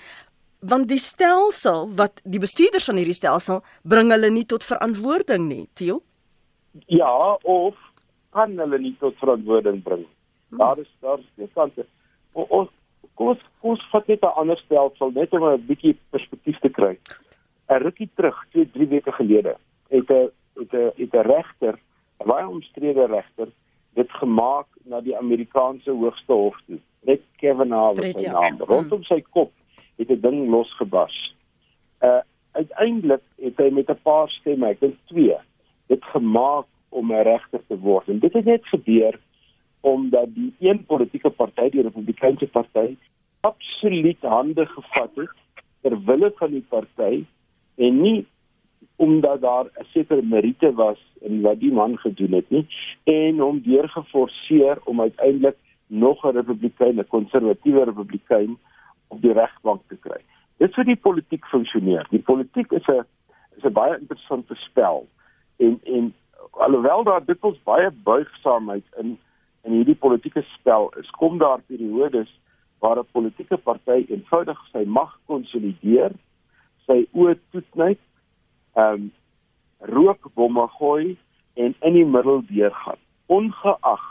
[0.61, 5.69] Want die stelsel wat die bestuurders van hierdie stelsel bring hulle nie tot verantwoording nie,
[5.75, 6.03] Theo?
[6.87, 7.75] Ja, of
[8.31, 10.07] kan hulle nie tot verantwoording bring.
[10.49, 10.59] Hmm.
[10.59, 11.87] Daar is daar is twee kante.
[12.33, 12.69] Ons
[13.19, 16.71] kom ons kom ons vat net 'n ander stelsel net om 'n bietjie perspektief te
[16.79, 16.95] kry.
[17.69, 19.57] 'n Rukkie terug, 2, 3 weke gelede,
[19.91, 21.75] het 'n het 'n het 'n regter,
[22.21, 23.49] 'n baie omstrede regter,
[23.95, 26.79] dit gemaak na die Amerikaanse hoogste hof toe.
[27.01, 28.63] Net Kevin Harvey se naam mm.
[28.67, 29.53] rondom sy kop
[29.97, 31.35] het 'n ding losgebars.
[32.01, 32.21] Uh
[32.53, 35.37] uiteindelik het hy met 'n paar stemme, ek dink 2,
[35.87, 38.09] dit gemaak om 'n regter te word.
[38.09, 39.19] En dit het net gebeur
[39.81, 42.97] omdat die een politieke party, die Republikeinse party,
[43.41, 45.31] absoluut hande gevat het
[45.81, 47.25] ter wille van die party
[47.77, 48.27] en nie
[48.97, 52.67] omdat daar 'n sekere meriete was in wat die man gedoen het nie
[53.05, 58.59] en hom deurgeforseer om uiteindelik nog 'n republikein, 'n konservatiewe republikein
[59.09, 60.21] op die regbank te kry.
[60.57, 62.07] Dit vir die politiek funksioneer.
[62.11, 63.05] Die politiek is 'n
[63.57, 65.07] is 'n baie interessante spel
[65.57, 66.15] en en
[66.51, 69.19] alhoewel daar dikwels baie buigsaamheid in
[69.69, 72.31] in hierdie politieke spel is, kom daar periodes
[72.81, 76.13] waar 'n politieke party eenvoudig sy mag konsolideer,
[76.87, 78.01] sy oë toeknyp,
[78.75, 79.11] ehm um,
[79.79, 81.17] rookbomme gooi
[81.55, 84.07] en in die middel deurgaan, ongeag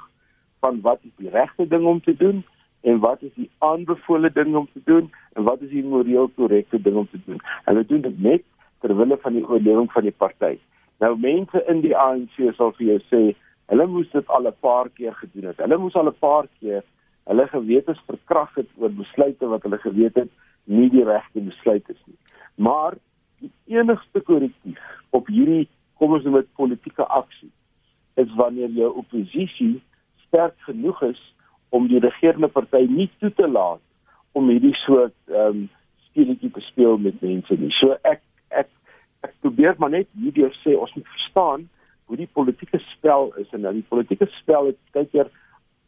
[0.60, 2.44] van wat is die regte ding om te doen
[2.82, 6.82] en wat is die aanbevole ding om te doen en wat is die moreel korrekte
[6.82, 7.42] ding om te doen.
[7.66, 8.44] Hulle doen dit net
[8.80, 10.58] ter wille van die oorlewing van die party.
[11.00, 13.22] Nou mense in die ANC sal vir jou sê
[13.72, 15.58] Hulle moes dit al 'n paar keer gedoen het.
[15.58, 16.84] Hulle moes al 'n paar keer
[17.28, 20.30] hulle gewetes verkrag het oor besluite wat hulle geweet het
[20.64, 22.18] nie die regte besluit is nie.
[22.56, 22.96] Maar
[23.40, 25.68] die enigste korrektief op hierdie
[26.00, 27.52] kom ons met politieke aksie
[28.16, 29.82] is wanneer jou oppositie
[30.28, 31.20] sterk genoeg is
[31.70, 33.84] om die regerende party nie toe te laat
[34.32, 35.66] om hierdie soort ehm um,
[36.10, 37.70] speletjie te speel met mense nie.
[37.78, 38.70] So ek ek
[39.22, 41.68] ek probeer maar net hierdeur sê ons moet verstaan
[42.08, 45.30] hoe die politieke spel is en nou die politieke spel het kyk hier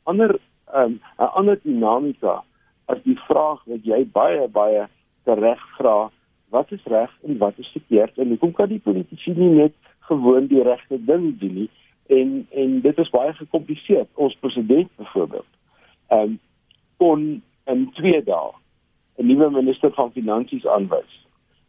[0.03, 0.35] ander
[0.73, 2.43] ehm, 'n um, ander dinamika
[2.85, 4.87] as die vraag wat jy baie baie
[5.25, 6.09] reg vra
[6.49, 9.75] wat is reg en wat is verkeerd en hoekom kan die politici nie net
[10.09, 11.69] gewoon die regte ding doen nie?
[12.07, 15.51] En en dit is baie gekompliseer ons president byvoorbeeld
[16.07, 16.39] ehm um,
[16.97, 18.51] kon in 2 dae
[19.17, 21.25] 'n nuwe minister van finansies aanwys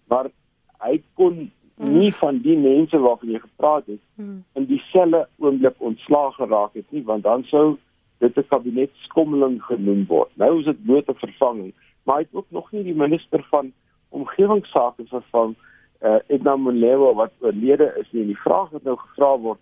[0.09, 0.31] maar
[0.79, 1.51] hy kon
[1.81, 1.99] Hmm.
[1.99, 4.45] nie van die mense waarvan jy gepraat het hmm.
[4.53, 7.79] in dieselfde oomblik ontslaag geraak het nie want dan sou
[8.21, 10.31] dit 'n kabinet skommeling genoem word.
[10.35, 11.73] Nou is dit bloot 'n vervanging,
[12.05, 13.73] maar hy het ook nog nie die minister van
[14.09, 15.57] omgewingsake vervang
[16.03, 18.27] uh, Edna Molewa wat oorlede is nie.
[18.27, 19.59] Die vraag wat nou gevra word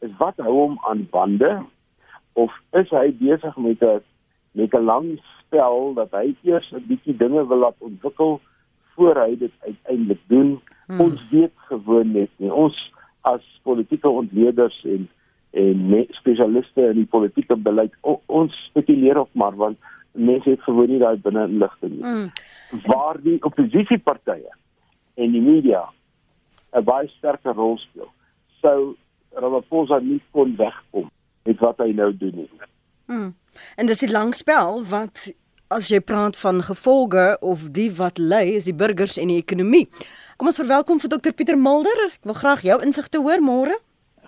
[0.00, 1.62] is wat hou hom aan bande
[2.32, 4.00] of is hy besig met 'n
[4.52, 8.40] met 'n lang spel dat hy eers 'n bietjie dinge wil laat ontwikkel
[8.94, 10.60] voor hy dit uiteindelik doen?
[10.86, 11.00] Hmm.
[11.00, 12.52] Ons weet gewoon net nie.
[12.52, 12.76] Ons
[13.20, 15.08] as politieke ontleeders en
[15.52, 17.92] en spesialiste in die politieke beleid
[18.26, 19.76] ons spekuleer op maar want
[20.12, 22.04] mense het gewoon nie daai binne inligting nie.
[22.04, 22.30] Hmm.
[22.86, 24.48] Waar die oppositiepartye
[25.14, 25.84] en die media
[26.72, 28.08] 'n baie sterker rol speel.
[28.60, 28.96] Sou
[29.34, 31.10] Ramaphosa nie kon wegkom
[31.44, 32.50] met wat hy nou doen nie.
[33.06, 33.34] Hmm.
[33.76, 35.32] En dis 'n lang spel wat
[35.68, 39.88] as jy praat van gevolge of die wat lei is die burgers en die ekonomie.
[40.42, 42.00] Kom ons verwelkom vir Dr Pieter Mulder.
[42.08, 43.76] Ek wil graag jou insigte hoor môre.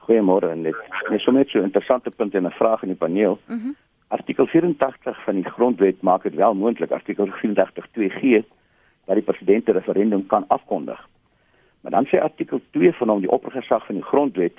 [0.05, 0.77] Goeiemôre en dit
[1.11, 3.41] is sommer so 'n interessante punt en 'n vraag in die paneel.
[3.49, 3.75] Mm
[4.09, 8.45] artikel 84 van die grondwet maak dit wel moontlik artikel 84 2G
[9.07, 11.09] dat die president 'n referendum kan afkondig.
[11.81, 14.57] Maar dan sê artikel 2 van hom die oppergesag van die grondwet,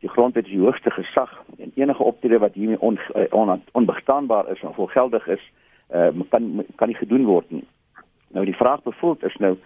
[0.00, 4.50] die grondwet is die hoogste gesag en enige optrede wat hiermee on, eh, on, onbestaanbaar
[4.50, 5.52] is of ongeldig is,
[5.94, 7.66] uh, kan kan nie gedoen word nie.
[8.28, 9.56] Nou die vraag bevoel is nou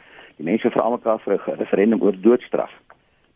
[0.40, 2.72] Die mense vra mekaar vir 'n referendum oor doodstraf.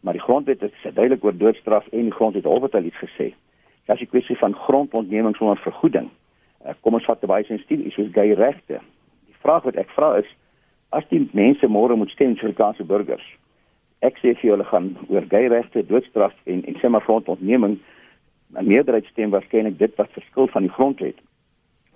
[0.00, 3.34] Maar die grondwet het duidelik oor doodstraf en die grondwet het al iets gesê.
[3.86, 6.08] Dit is 'n kwessie van grondontneming sonder vergoeding.
[6.66, 8.80] Uh, kom ons vat te baie sensitief is soos gay regte.
[9.26, 10.36] Die vraag wat ek vra is
[10.88, 13.36] as die mense môre moet stem vir kanse burgers.
[14.00, 17.78] ek sê vir julle gaan oor gay regte, doodstraf en en sê maar grondontneming
[18.56, 21.18] 'n meerderheid stem waarskynlik dit wat verskil van die grondwet.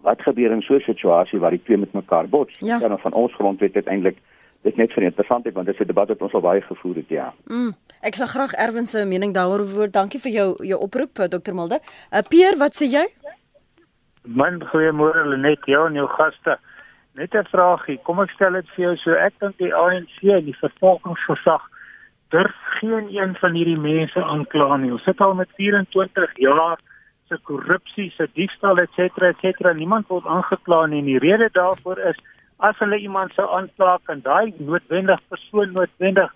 [0.00, 2.58] Wat gebeur in so 'n situasie waar die twee met mekaar bots?
[2.58, 2.78] Ja.
[2.78, 4.16] Dan van ons grondwet uiteindelik
[4.66, 7.08] dit net vir interessantheid want dit is 'n debat wat ons al baie gevoer het,
[7.08, 7.32] ja.
[7.46, 7.74] Mm.
[8.02, 9.90] Ek sal graag Erwin se mening daaroor hoor.
[9.90, 11.54] Dankie vir jou jou oproep eh, Dr.
[11.54, 11.80] Mulder.
[12.12, 13.06] Uh, Peer, wat sê jy?
[14.22, 16.58] Man, goeiemôre Lenet, jou en jou gaste.
[17.14, 17.98] Net 'n vraagie.
[18.02, 21.62] Kom ek stel dit vir jou so ek dink die ANC en die vervolgingsgesag
[22.30, 24.92] durf geen een van hierdie mense aankla nie.
[24.92, 26.78] Ons sit al met 24 jaar
[27.28, 29.72] se korrupsie, se diefstal et cetera et cetera.
[29.72, 30.98] Niemand word aangekla nie.
[30.98, 32.20] En die rede daarvoor is
[32.58, 36.32] as hulle iemand sou aankla en daai noodwendig persoon noodwendig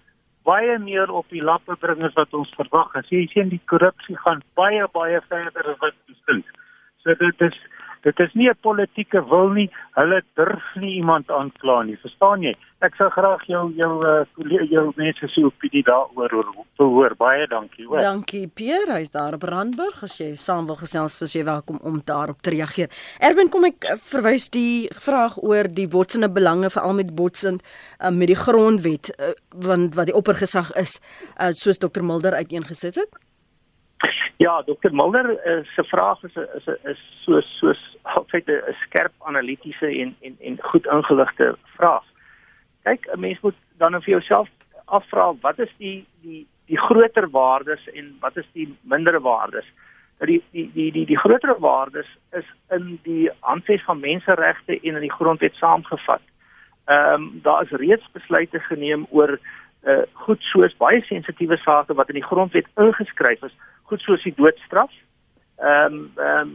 [0.47, 2.95] baie meer op die lappe bring as wat ons verwag.
[2.99, 6.47] As jy sien die korrupsie gaan baie baie verder as wat ons dink.
[7.03, 7.59] So dit is
[8.03, 9.71] dit is nie 'n politieke wil nie.
[9.95, 11.97] Hulle durf nie iemand aankla nie.
[11.97, 12.57] Verstaan jy?
[12.81, 14.25] Ek sou graag jou jou uh,
[14.71, 16.45] jou mense se opinie daaroor
[16.77, 17.15] hoor.
[17.17, 18.01] Baie dankie, hoor.
[18.01, 20.03] Dankie Peer, hy's daar op Randburg.
[20.03, 22.91] As jy saam wil gesels, as jy welkom om daarop te reageer.
[23.21, 28.11] Erwin, kom ek eh, verwys die vraag oor die botsende belange veral met botsend uh,
[28.11, 31.01] met die grondwet uh, want wat die oppergesag is,
[31.39, 33.23] uh, soos Dr Mulder uiteengesit het.
[34.43, 39.87] Ja, Dr Mulder uh, se vraag is is is so so altyd 'n skerp analitiese
[39.87, 42.05] en en en goed ingeligte vraag.
[42.83, 44.49] Kyk, 'n mens moet dan vir jouself
[44.85, 49.67] afvra wat is die die die groter waardes en wat is die mindere waardes?
[50.19, 54.95] Dat die die die die die groter waardes is in die handves van menseregte en
[54.95, 56.23] in die grondwet saamgevat.
[56.85, 59.39] Ehm um, daar is reeds besluite geneem oor
[59.83, 63.55] uh goed soos baie sensitiewe sake wat in die grondwet ingeskryf is
[63.93, 64.93] goed soos die doodstraf.
[65.61, 66.53] Ehm um, ehm um,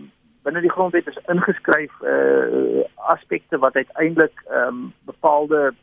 [0.47, 5.73] binne die grondwet is ingeskryf uh aspekte wat uiteindelik ehm um, bepaalde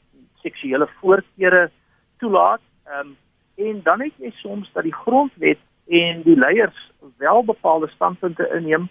[0.43, 1.71] seksuele voorkeure
[2.19, 2.64] toelaat.
[2.87, 3.17] Ehm um,
[3.69, 6.90] en dan het jy soms dat die grondwet en die leiers
[7.23, 8.88] wel bepaalde standpunte inneem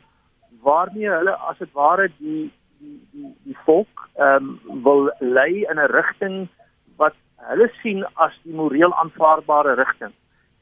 [0.61, 5.79] waarmee hulle as dit ware die die die die volk ehm um, wil lei in
[5.79, 6.47] 'n rigting
[6.95, 7.15] wat
[7.51, 10.13] hulle sien as die moreel aanvaarbare rigting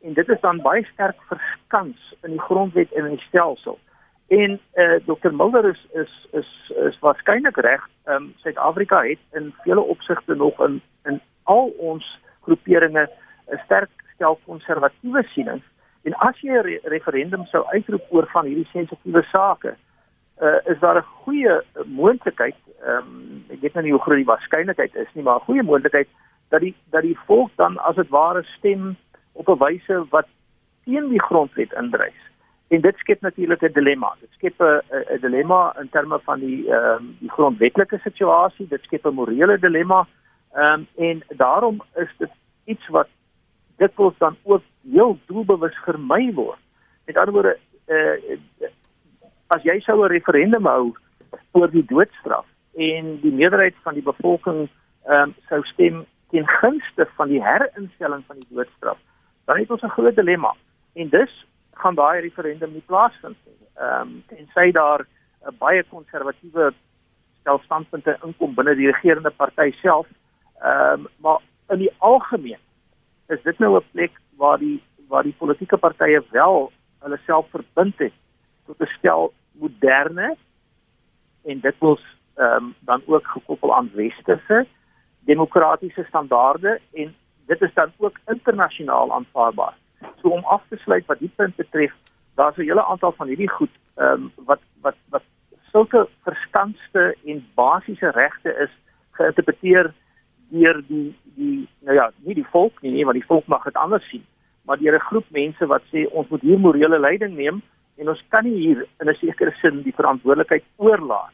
[0.01, 3.79] en dit is dan baie sterk verskans in die grondwet en in die stelsel.
[4.27, 7.89] En eh uh, Dr Mulder is is is is waarskynlik reg.
[8.05, 13.09] Ehm um, Suid-Afrika het in vele opsigte nog in in al ons groeperinge
[13.51, 15.65] 'n sterk stel konservatiewe sienings.
[16.03, 19.75] En as jy 'n re referendum sou uitroep oor van hierdie sensitiewe sake,
[20.37, 24.17] eh uh, is daar 'n goeie moontlikheid, ehm um, ek weet nou nie hoe groot
[24.17, 26.07] die waarskynlikheid is nie, maar 'n goeie moontlikheid
[26.49, 28.97] dat die dat die volk dan as dit ware stem
[29.31, 30.27] op 'n wyse wat
[30.83, 32.21] teen die grondwet indrys.
[32.67, 34.15] En dit skep natuurlik 'n dilemma.
[34.19, 38.83] Dit skep 'n 'n dilemma in terme van die ehm um, die grondwetlike situasie, dit
[38.83, 40.07] skep 'n morele dilemma.
[40.53, 42.31] Ehm um, en daarom is dit
[42.65, 43.07] iets wat
[43.95, 46.59] word dan ook heel doelbewus vermy word.
[47.05, 48.69] Met ander woorde, eh uh,
[49.47, 50.93] as jy sou 'n referendum hou
[51.51, 54.69] oor die doodstraf en die meerderheid van die bevolking
[55.05, 58.97] ehm um, sou stem teen gunste van die herinstelling van die doodstraf,
[59.45, 60.53] dan het ons 'n groot dilemma.
[60.93, 63.67] En dus gaan daai referendum nie plaasvind nie.
[63.75, 65.07] Ehm um, tensy daar 'n
[65.47, 66.73] uh, baie konservatiewe
[67.39, 70.07] stelstandpunte inkom binne die regerende party self.
[70.61, 72.63] Ehm um, maar in die algemeen
[73.27, 77.97] is dit nou 'n plek waar die waar die politieke partye wel hulle self verbind
[77.97, 78.13] het
[78.65, 80.35] tot 'n stel moderne
[81.43, 82.03] en dit wels
[82.35, 84.67] ehm um, dan ook gekoppel aan westerse
[85.19, 87.15] demokratiese standaarde en
[87.47, 89.75] dit is dan ook internasionaal aanvaarbaar.
[90.21, 91.93] So om af te sluit wat die punt betref,
[92.35, 95.23] daar's 'n hele aantal van hierdie goed ehm um, wat wat wat
[95.71, 98.71] sulke verstandste en basiese regte is
[99.11, 99.93] geïnterpreteer
[100.49, 103.77] deur die die nou ja, nie die volk nie, nie want die volk mag dit
[103.79, 104.25] anders sien,
[104.65, 107.61] maar deur 'n groep mense wat sê ons moet hier morele leiding neem
[107.97, 111.33] en ons kan nie hier in 'n sekere sin die verantwoordelikheid oorlaat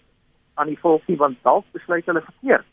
[0.54, 2.65] aan die volk nie want dalk besluit hulle verkeerd.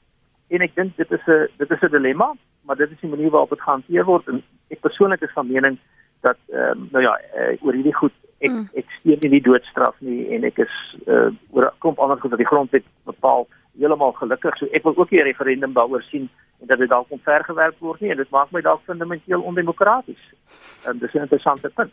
[0.49, 2.33] En ek dink dit is 'n dit is 'n dilemma
[2.65, 5.79] maar dit is die manier waarop dit gehanteer word en ek persoonlik is van mening
[6.21, 8.69] dat ehm um, nou ja uh, oor hierdie goed ek mm.
[8.81, 10.75] ek steun nie die doodstraf nie en ek is
[11.07, 13.47] uh, oor kom anders goed dat die grondwet bepaal
[13.79, 14.57] heeltemal gelukkig.
[14.59, 16.29] So ek wil ook 'n referendum daaroor sien
[16.61, 20.23] en dat dit dalk omvergewerk word nie en dit maak my dalk fundamenteel ondemokraties.
[20.87, 21.93] En dis 'n interessante punt.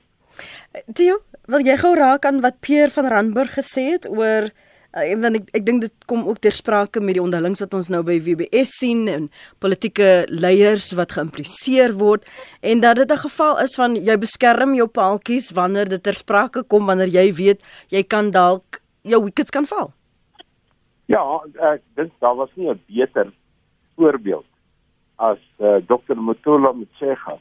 [0.93, 4.49] Tio, wil jy gou raak aan wat Pierre van Randburg gesê het oor
[4.91, 7.87] Uh, want ek ek dink dit kom ook ter sprake met die onderlinge wat ons
[7.93, 9.29] nou by WBS sien en
[9.63, 12.27] politieke leiers wat geïmpliseer word
[12.59, 16.63] en dat dit 'n geval is van jy beskerm jou paaltjies wanneer dit ter sprake
[16.67, 19.93] kom wanneer jy weet jy kan dalk jou wickets kan val.
[21.07, 21.23] Ja,
[21.73, 23.31] ek dink daar was nie 'n beter
[23.95, 24.45] voorbeeld
[25.15, 26.17] as uh, Dr.
[26.17, 27.39] Mutula Mthega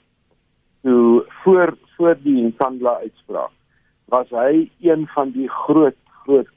[0.82, 3.50] toe voor voor die Nkandla uitspraak
[4.04, 6.48] was hy een van die groot groot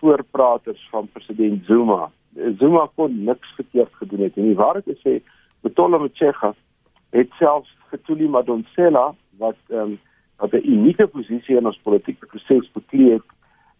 [0.00, 2.10] voorpraters van president Zuma.
[2.58, 5.20] Zuma kon niks verkeerd gedoen het en die waarheid is sê
[5.62, 6.54] Betola Machega
[7.14, 9.98] het selfs Getuli Madonsela wat ehm um,
[10.36, 13.28] wat 'n unieke posisie in ons politieke proses bekleed het,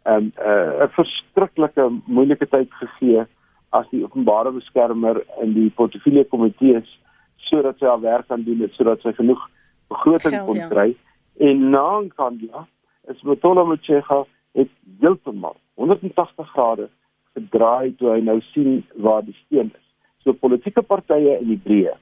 [0.02, 3.26] ehm um, 'n uh, verskriklike moeilike tyd gegee
[3.68, 7.00] as die openbare beskermer in die portefeulje komitee is
[7.36, 9.50] sodat sy haar werk kan doen sodat sy genoeg
[9.88, 10.68] begroting Geld, kon ja.
[10.68, 11.48] kry ja.
[11.48, 12.66] en na Nkandla
[13.12, 16.88] is Betola Machega het heeltemal 180 grade
[17.34, 19.86] gedraai toe hy nou sien waar die steen is.
[20.22, 21.96] So politieke partye in die breë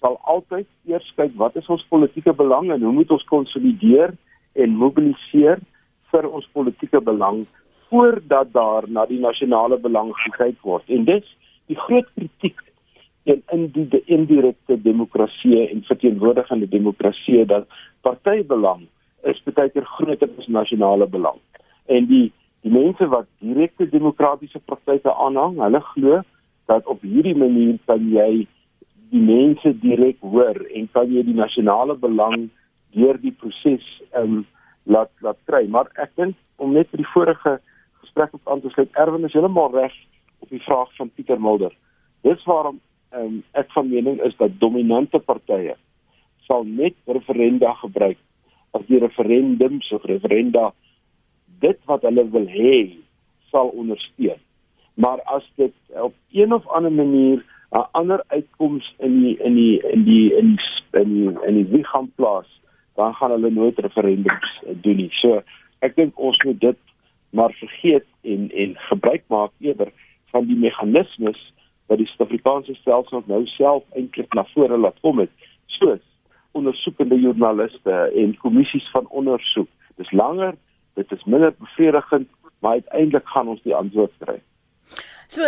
[0.00, 4.14] sal altyd eers kyk wat is ons politieke belang en hoe moet ons konsolideer
[4.56, 5.60] en mobiliseer
[6.10, 7.44] vir ons politieke belang
[7.90, 10.86] voordat daar na die nasionale belang gekyk word.
[10.88, 11.26] En dit
[11.70, 12.58] die groot kritiek
[13.28, 17.68] in in die, die indirekte demokrasie en verteenwoordigende demokrasie dat
[18.06, 18.86] partybelang
[19.28, 21.38] is baie keer groter as nasionale belang.
[21.86, 22.30] En die
[22.64, 26.20] die mense wat direkte demokratiese praktyke aanhang, hulle glo
[26.70, 28.46] dat op hierdie manier kan jy
[29.10, 32.48] die mense direk hoor en kan jy die nasionale belang
[32.94, 33.86] deur die proses
[34.18, 34.44] um
[34.84, 35.64] laat laat kry.
[35.68, 37.56] Maar ek dink om net vir die vorige
[38.04, 39.94] gesprek op aan te sluit, Erwin is heeltemal reg
[40.40, 41.74] op die vraag van Pieter Mulder.
[42.26, 42.80] Dis waarom
[43.16, 45.74] um ek van mening is dat dominante partye
[46.46, 48.18] sal net referenda gebruik
[48.78, 50.70] as die referendums of referenda
[51.60, 52.96] dit wat hulle wil hê
[53.50, 54.40] sal ondersteun.
[55.00, 59.82] Maar as dit op een of ander manier 'n ander uitkoms in die in die
[59.92, 62.60] in die in die in die, in die liggaam plaas,
[62.94, 65.10] dan gaan hulle nooit referendums doen nie.
[65.10, 65.42] So
[65.78, 66.78] ek dink ons moet dit
[67.30, 69.92] maar vergeet en en gebruik maak eerder
[70.30, 71.52] van die meganismes
[71.86, 75.30] wat die Suid-Afrikaanse stelsel nou self eintlik na vore laat kom het.
[75.66, 76.02] Soos
[76.52, 79.68] ondersoekende joernaliste en kommissies van ondersoek.
[79.96, 80.54] Dis langer,
[81.00, 82.28] dit is minder bevredigend,
[82.60, 84.40] maar uiteindelik gaan ons die antwoord kry.
[85.30, 85.46] So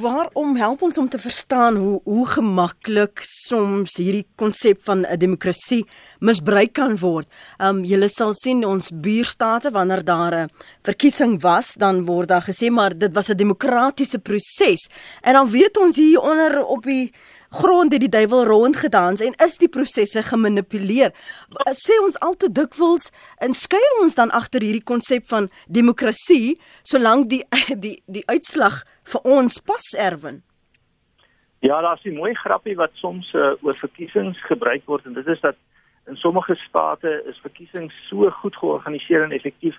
[0.00, 5.84] waarom help ons om te verstaan hoe hoe gemaklik soms hierdie konsep van 'n demokrasie
[6.20, 7.28] misbruik kan word.
[7.60, 10.50] Um julle sal sien ons buurstate wanneer daar 'n
[10.82, 14.88] verkiesing was, dan word daar gesê maar dit was 'n demokratiese proses.
[15.20, 17.12] En dan weet ons hier onder op die
[17.50, 21.14] grond het die duiwel rondgedans en is die prosesse gemanipuleer.
[21.76, 23.08] Sê ons al te dikwels
[23.44, 27.44] en skuil ons dan agter hierdie konsep van demokrasie solank die
[27.84, 30.42] die die uitslag vir ons pas erwin.
[31.60, 35.40] Ja, daar's 'n mooi grappie wat soms uh, oor verkiesings gebruik word en dit is
[35.40, 35.56] dat
[36.06, 39.76] in sommige state is verkiesings so goed georganiseer en effektief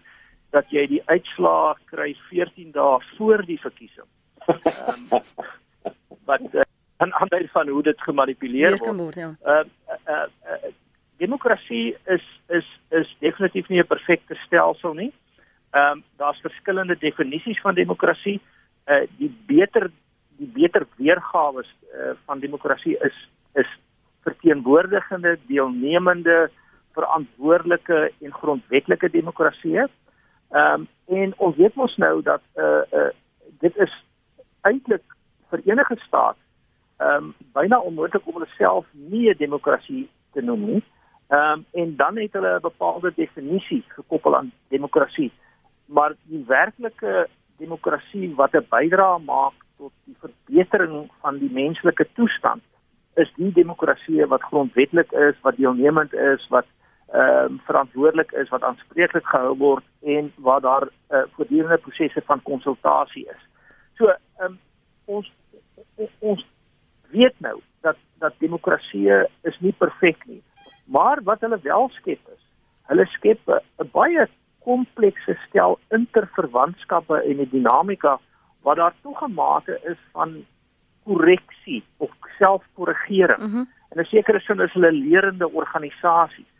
[0.51, 4.09] dat jy die uitslae kry 14 dae voor die verkiesing.
[4.47, 5.21] Um,
[6.29, 6.68] wat uh,
[6.99, 8.95] aan ander van hoe dit gemanipuleer word.
[8.95, 9.29] word ja.
[9.45, 9.63] uh,
[10.07, 10.71] uh, uh,
[11.17, 15.11] demokrasie is is is definitief nie 'n perfekte stelsel nie.
[15.71, 18.41] Ehm um, daar's verskillende definisies van demokrasie.
[18.87, 19.91] Uh die beter
[20.37, 23.69] die beter weergawe uh, van demokrasie is is
[24.23, 26.49] verteenwoordigende, deelnemende,
[26.91, 29.77] verantwoordelike en grondwetlike demokrasie.
[29.77, 29.87] Ehm
[30.51, 33.09] um, en ons weet mos nou dat uh uh
[33.59, 33.93] dit is
[34.61, 35.03] eintlik
[35.49, 36.37] vir enige staat
[36.99, 40.83] ehm um, byna onmoontlik om hulle self nie 'n demokrasie te noem nie.
[41.27, 45.31] Ehm um, en dan het hulle 'n bepaalde definisie gekoppel aan demokrasie.
[45.85, 47.27] Maar die werklike
[47.57, 52.61] demokrasie wat 'n bydrae maak tot die verbetering van die menslike toestand
[53.15, 56.65] is die demokrasie wat grondwetlik is, wat deelnemend is, wat
[57.13, 62.21] ehm um, verantwoordelik is, wat aanspreeklik gehou word en waar daar 'n uh, voortdurende prosesse
[62.25, 63.41] van konsultasie is.
[63.97, 64.59] So ehm um,
[65.05, 65.31] ons
[66.19, 66.45] ons
[67.11, 69.09] weet nou dat dat demokrasie
[69.41, 70.43] is nie perfek nie.
[70.85, 72.43] Maar wat hulle wel skep is,
[72.89, 74.27] hulle skep 'n baie
[74.63, 78.19] komplekse stel interverwantskappe en 'n dinamika
[78.61, 80.45] wat daar toegemate is van
[81.03, 83.39] korreksie of selfkorrigering.
[83.39, 83.69] Mm -hmm.
[83.89, 86.51] En 'n sekere sin is hulle lerende organisasies.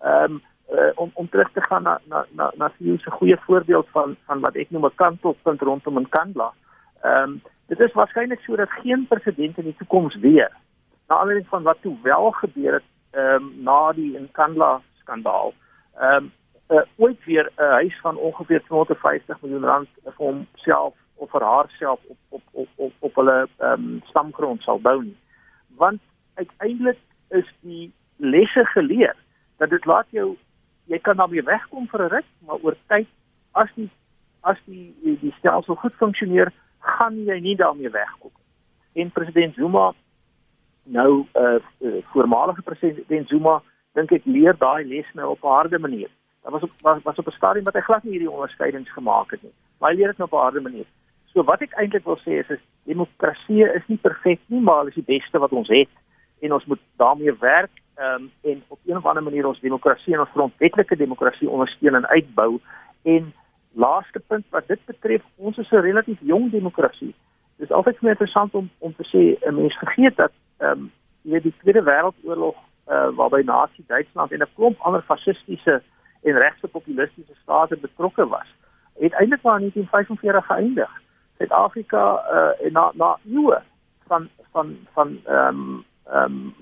[0.00, 0.42] Ehm um,
[0.72, 4.40] uh, om om terug te gaan na na na na 'n goeie voorbeeld van van
[4.40, 6.52] wat ek noem 'n kantelpunt rondom 'n Kandla.
[7.02, 10.50] Ehm um, dit is waarskynlik sodat geen president in die toekoms weer
[11.08, 15.54] na aanleiding van wat toe wel gebeur het ehm um, na die Nkandla skandaal
[15.94, 16.32] ehm um,
[16.68, 22.00] uh, ooit weer 'n huis van ongeveer 250 miljoen rand vir homself of vir haarself
[22.06, 25.16] op op op op, op hulle ehm um, stamgrond sal bou nie.
[25.76, 26.00] Want
[26.34, 26.98] uiteindelik
[27.28, 29.16] is die lesse geleer
[29.56, 30.36] dat dit laat jou
[30.84, 33.06] jy kan weer wegkom vir 'n ruk, maar oor tyd
[33.52, 33.90] as die
[34.40, 36.52] as die die stelsel goed funksioneer,
[36.86, 38.30] gaan jy nie daarmee wegkom.
[38.92, 39.92] En president Zuma
[40.82, 43.62] nou 'n uh, uh, voormalige president Zuma
[43.92, 46.10] dink ek leer daai les nou op 'n harde manier.
[46.42, 49.30] Daar was op was, was op 'n stadium wat hy glad nie hierdie onderskeidings gemaak
[49.30, 49.52] het nie.
[49.78, 50.86] Maar hy leer dit nou op 'n harde manier.
[51.32, 54.94] So wat ek eintlik wil sê is is demokrasie is nie perfek nie, maar is
[54.94, 55.88] die beste wat ons het
[56.40, 60.20] en ons moet daarmee werk um, en op 'n of ander manier ons demokrasie en
[60.20, 62.60] ons grondwetlike demokrasie ondersteun en uitbou
[63.02, 63.34] en
[63.76, 67.14] laaste punt wat dit betref, ons is 'n relatief jong demokrasie.
[67.56, 70.92] Dit is altyd my interessant om om te sê 'n mens vergeet dat ehm um,
[71.22, 72.56] jy die Tweede Wêreldoorlog
[72.88, 75.82] uh, waarby Nazi Duitsland en 'n klomp ander fasistiese
[76.22, 78.48] en regse populistiese state betrokke was,
[78.98, 80.90] het eintlik maar in 1945 geëindig.
[81.36, 82.02] Suid-Afrika
[82.32, 83.58] uh, en na na eeue
[84.06, 86.54] van van van ehm um, ehm um,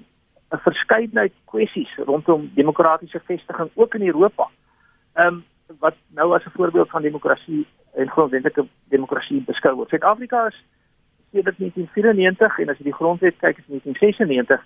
[0.51, 4.49] 'n verskeidenheid kwessies rondom demokratiese vestiging ook in Europa.
[5.13, 5.45] Ehm um,
[5.79, 9.89] wat nou as 'n voorbeeld van demokrasie en grondwetlike demokrasie beskou word.
[9.89, 10.65] Suid-Afrika is
[11.33, 14.63] sedert 1994 en as jy die grondwet kyk is 1996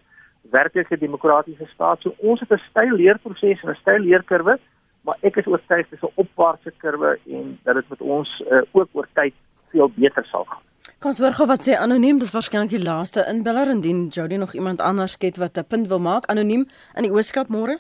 [0.50, 2.00] werklike demokratiese staat.
[2.00, 4.59] So ons het 'n styl leerproses en 'n styl leerkurwe,
[5.02, 8.88] maar ek is oortuig dis 'n opwaartse kurwe en dat dit met ons uh, ook
[8.92, 9.34] oor tyd
[9.70, 10.62] veel beter sal gaan.
[10.98, 14.54] Kom ons hoor gou wat sê anoniem, dis waarskynlik die laaste inbeller indien Jody nog
[14.54, 17.78] iemand anders het wat 'n punt wil maak anoniem in die ooskap môre.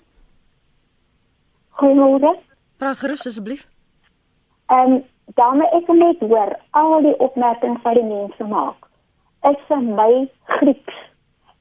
[1.70, 2.47] Goeiemôre.
[2.78, 3.66] Praat gerus asseblief.
[4.66, 5.04] Ehm um,
[5.34, 8.86] dame ek net hoor al die opmerkings wat die mense maak.
[9.50, 10.12] Is vir my
[10.58, 11.00] Grieks.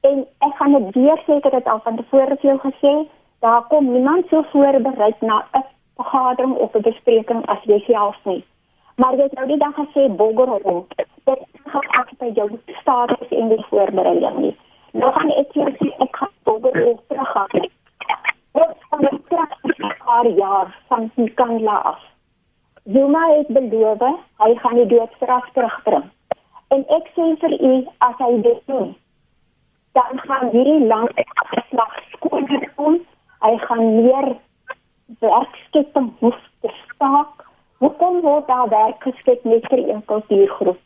[0.06, 2.92] En ek gaan dit weer sê ek het al van tevore vir jou gesê,
[3.42, 5.64] daar kom niemand so voorberei na 'n
[5.96, 8.44] vergadering of 'n bespreking as jy self nie.
[8.96, 10.94] Maar jy het nou die dag gesê bogger rond.
[11.24, 12.48] Dit gaan af by jou
[12.80, 14.56] status en die voorbereiding nie.
[14.92, 17.68] Nou gaan ek jou sê ek gaan bogger rond teruggaan.
[18.52, 19.20] Wat van die
[20.04, 22.00] paar jaar van die kanla af.
[22.84, 24.04] Zuma het beloof
[24.42, 26.08] hy gaan die doodstraf terugbring.
[26.68, 27.72] En ek sê vir u
[28.04, 28.96] as hy dit doen,
[29.96, 31.20] dan gaan hierdie land
[31.52, 32.98] geslag skoon kom.
[33.44, 34.28] Hy gaan meer
[35.20, 37.44] werkskepping hoef te staak.
[37.78, 40.80] Hoekom word daar werk geskep net vir een kultuurgroep?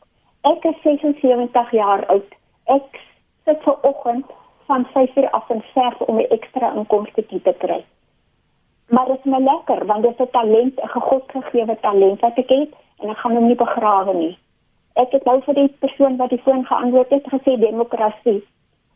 [0.51, 2.35] Ek is 76 jaar oud.
[2.67, 3.01] Ek
[3.47, 4.27] sit ver oggend
[4.67, 7.85] van 5 uur af en verf om 'n ekstra inkomste te kry
[8.93, 12.49] maar dit is my lekker want dit is 'n talent, 'n gegodgegewe talent wat ek
[12.49, 14.39] het en ek gaan hom nie begrawe nie.
[14.95, 18.45] Ek het nou vir die persoon wat die foon geantwoord het gesê demokrasie.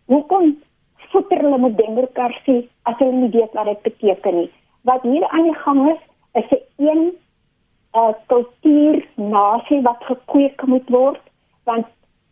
[0.05, 0.63] Hoekom
[0.97, 4.51] voeter hulle met demokrasie as hulle nie weet wat dit beteken nie?
[4.83, 6.03] Wat hier aan die gang is,
[6.33, 11.21] is 'n een 'n uh, kultuur nasie wat gekweek moet word
[11.65, 11.87] want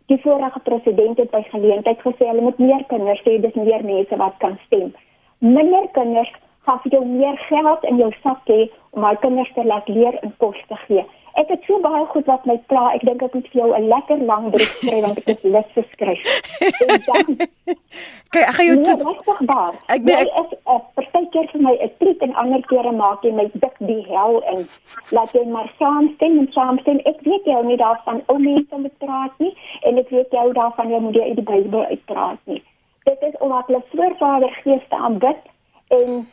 [0.07, 4.17] die vorige president het by geleentheid gesê hulle moet meer kinders hê, dis meer mense
[4.21, 4.93] wat kan stem.
[5.39, 6.33] Minder kinders
[6.67, 10.19] gaan vir jou meer geld in jou sak hê om my kinders te laat leer
[10.23, 11.05] en kos te gee.
[11.35, 13.89] Ek het so baie goed wat my pla, ek dink ek moet vir jou 'n
[13.91, 16.21] lekker lang brief skryf want ek het lus geskryf.
[18.31, 19.03] Kyk, ek gaan jou nee, tot
[19.95, 23.27] Ek ben ek is 'n uh, partykeer vir my 'n triek en ander kere maak
[23.27, 24.63] jy my dik die hel in.
[25.11, 27.01] Laat jy maar saamstem en saamstem.
[27.05, 30.91] Ek weet jy nie daarvan ou mense moet praat nie en ek weet jy daarvan
[30.91, 32.63] jy moet jy uit die Bybel uitpraat nie.
[33.05, 35.43] Dit is omdat hulle voorvader geeste aanbid
[35.89, 36.27] en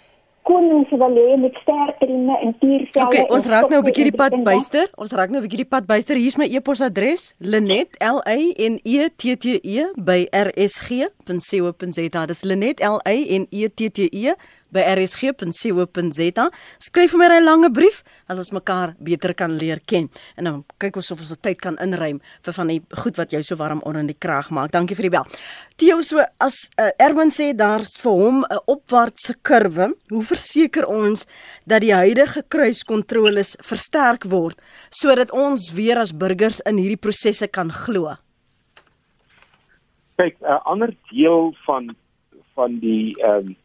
[0.43, 3.07] konings wil hê met sterkeringe en tierselle.
[3.07, 4.87] Okay, ons raak nou 'n bietjie die pad byster.
[4.97, 6.15] Ons raak nou 'n bietjie die pad byster.
[6.15, 12.25] Hier is my e-posadres: linet l a n e t t e by rsg.co.za.
[12.25, 14.33] Dis linet l a n e t t e
[14.71, 16.45] by rsg.co.za.
[16.79, 20.09] Skryf vir my 'n lange brief dat ons mekaar beter kan leer ken.
[20.37, 23.43] En dan kyk ons of ons tyd kan inruim vir van die goed wat jou
[23.43, 24.71] so warm onder in die krag maak.
[24.71, 25.25] Dankie vir die bel.
[25.77, 29.93] Theo so as uh, Erwin sê daar's vir hom 'n opwaartse kurwe.
[30.09, 31.25] Hoe verseker ons
[31.65, 37.71] dat die huidige kruiskontroles versterk word sodat ons weer as burgers in hierdie prosesse kan
[37.71, 38.15] glo?
[40.17, 41.95] Kyk, 'n uh, ander deel van
[42.55, 43.55] van die ehm um,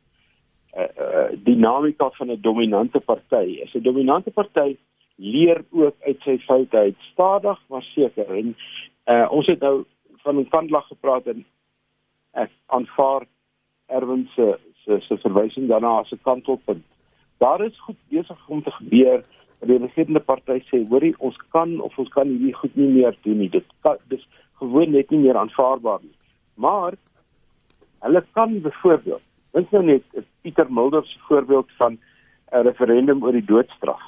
[0.77, 3.61] uh, dinamika van 'n dominante party.
[3.65, 4.77] As 'n dominante party
[5.17, 8.27] leer ook uit sy foute uit, stadig maar seker.
[8.31, 8.57] En
[9.07, 9.85] uh, ons het nou
[10.17, 11.45] van 'n kantlag gepraat en
[12.33, 13.27] ek aanvaar
[13.87, 16.85] Erwin se se se verwysing daarna as 'n kantelpunt.
[17.39, 19.25] Daar is goed besig om te gebeur.
[19.61, 23.39] Die regerende party sê, hoorie, ons kan of ons kan hierdie goed nie meer doen
[23.39, 23.49] nie.
[23.49, 26.17] Dit kan dis gewoon net nie meer aanvaarbaar nie.
[26.55, 26.93] Maar
[27.99, 29.23] hulle kan byvoorbeeld
[29.57, 30.05] Dink nou net
[30.45, 31.99] Pieter Mulder se voorbeeld van
[32.53, 34.03] 'n referendum oor die doodstraf.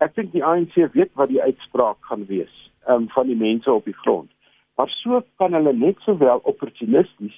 [0.00, 2.54] Ek dink die ANC weet wat die uitspraak gaan wees
[2.88, 4.30] um, van die mense op die grond.
[4.76, 7.36] Maar so kan hulle net sowel opportunisties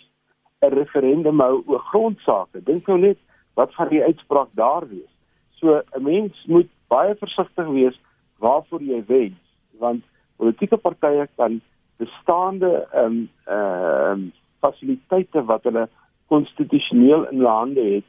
[0.62, 2.62] 'n referendum hou oor grondsake.
[2.62, 3.18] Dink nou net
[3.55, 5.12] wat gaan die uitspraak daar wees.
[5.59, 8.01] So 'n mens moet baie versigtig wees
[8.39, 9.41] waarvoor jy wens,
[9.78, 10.05] want
[10.37, 11.61] politieke partye kan
[11.97, 15.89] bestaande ehm um, ehm um, fasiliteite wat hulle
[16.29, 18.09] konstitusioneel in hulle hande het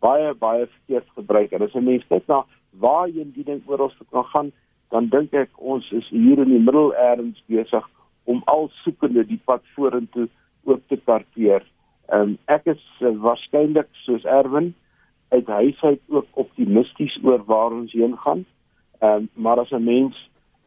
[0.00, 1.52] baie baie verkeerd gebruik.
[1.52, 2.44] En as 'n mens kyk na
[2.78, 4.52] waarheen die ding oral kan gaan,
[4.90, 7.88] dan dink ek ons is hier in die middel erns besig
[8.24, 10.28] om al soekende die pad vorentoe
[10.64, 11.62] oop te karteer.
[12.12, 14.74] Um, ek is uh, waarskynlik soos Erwin
[15.28, 18.44] uit huis uit ook optimisties oor waar ons heen gaan.
[19.00, 20.16] Ehm um, maar as 'n mens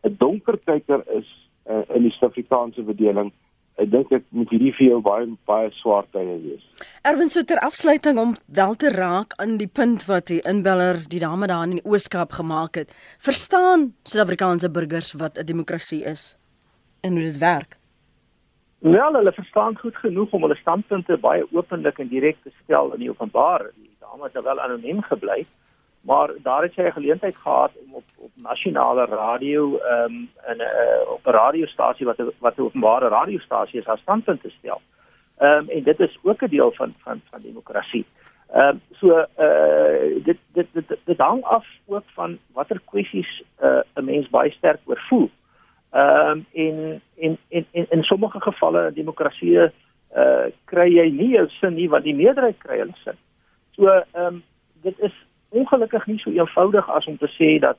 [0.03, 1.29] 'n donker kyker is
[1.69, 3.31] uh, in die Suid-Afrikaanse verdeling,
[3.79, 6.65] ek dink ek moet hierdie vir jou baie baie swaar tye wees.
[7.07, 11.21] Erwin so ter afsluiting om wel te raak aan die punt wat die inbeller die
[11.23, 12.93] dame daar in die Ooskaap gemaak het.
[13.19, 16.35] Verstaan Suid-Afrikaanse burgers wat 'n demokrasie is
[17.01, 17.77] en hoe dit werk?
[18.79, 22.99] Wel, hulle verstaan goed genoeg om hulle standpunte baie openlik en direk te stel in
[22.99, 23.65] die openbaar.
[23.75, 25.45] Die dame het wel anoniem gebly,
[26.01, 30.57] maar daar het sy 'n geleentheid gehad om op op nasionale radio ehm um, in
[30.57, 34.81] 'n uh, op 'n radiostasie wat wat 'n openbare radiostasie is, haar standpunt te stel.
[35.37, 38.05] Ehm um, en dit is ook 'n deel van van van demokrasie.
[38.53, 43.43] Ehm um, so eh uh, dit, dit dit dit hang af ook van watter kwessies
[43.57, 45.29] eh uh, 'n mens baie sterk oor voel.
[45.91, 49.69] Ehm um, en in in in in sommige gevalle demokrasie eh
[50.15, 53.17] uh, kry jy nie jou sin nie want die meerderheid kry hulle sin.
[53.71, 54.43] So ehm um,
[54.81, 55.13] dit is
[55.49, 57.77] ongelukkig nie so eenvoudig as om te sê dat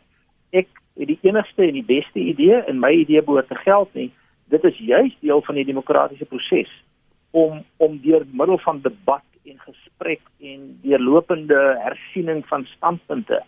[0.51, 0.68] ek
[0.99, 4.11] het die enigste en die beste idee en my idee behoort te geld nie.
[4.51, 6.71] Dit is juis deel van die demokratiese proses
[7.31, 13.43] om om deur middel van debat en gesprek en deurlopende hersiening van standpunte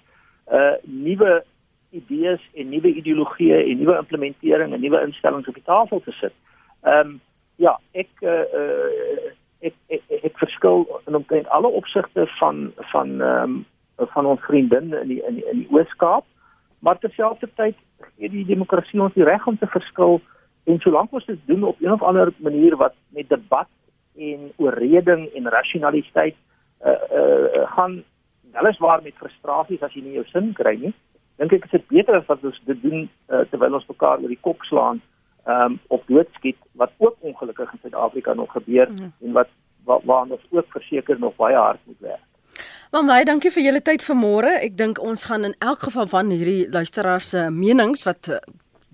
[0.53, 1.43] uh nuwe
[1.91, 6.35] idees en nuwe ideologieë en nuwe implementering en nuwe instellings op die tafel te sit.
[6.83, 7.21] Ehm um,
[7.57, 13.43] ja, ek uh, uh ek, ek ek verskil in omtrent alle opsigte van van ehm
[13.43, 13.61] um,
[14.11, 16.25] van ons vriendin in die in die, in die Oos-Kaap,
[16.79, 17.77] maar terselfdertyd
[18.17, 20.21] gee die demokrasie ons die reg om te verskil
[20.65, 23.69] en solank ons dit doen op een of ander manier wat met debat
[24.17, 26.37] en oorreding en rasionaliteit
[26.87, 28.03] uh uh gaan
[28.53, 30.93] weliswaar met frustrasies as jy nie jou sin kry nie
[31.39, 34.35] dink ek is dit beter as wat ons dit doen uh, terwyl ons mekaar oor
[34.35, 35.01] die kop slaan
[35.47, 39.13] um, of doodskiet wat ook ongelukkig in Suid-Afrika nog gebeur mm.
[39.27, 39.49] en wat
[39.85, 42.29] waar wa ons ook verseker nog baie hard moet werk.
[42.93, 44.51] Maar baie dankie vir julle tyd vanmôre.
[44.67, 48.37] Ek dink ons gaan in elk geval van hierdie luisteraars se menings wat uh,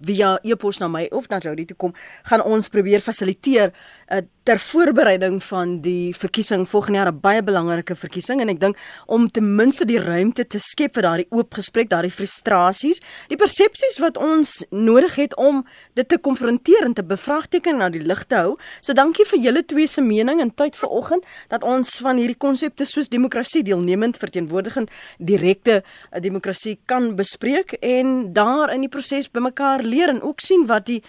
[0.07, 1.95] via e-pos na my of na Jody toe kom,
[2.31, 3.73] gaan ons probeer fasiliteer
[4.11, 8.77] uh, ter voorbereiding van die verkiesing volgende jaar 'n baie belangrike verkiesing en ek dink
[9.07, 13.99] om ten minste die ruimte te skep vir daardie oop gesprek, daardie frustrasies, die persepsies
[13.99, 18.25] wat ons nodig het om dit te konfronteer en te bevraagteken en na die lig
[18.25, 18.57] te hou.
[18.81, 22.87] So dankie vir julle twee se mening en tyd vanoggend dat ons van hierdie konsepte
[22.87, 29.83] soos demokrasie deelnemend verteenwoordigend direkte eh, demokrasie kan bespreek en daar in die proses bymekaar
[29.83, 31.03] leer en ook sien wat die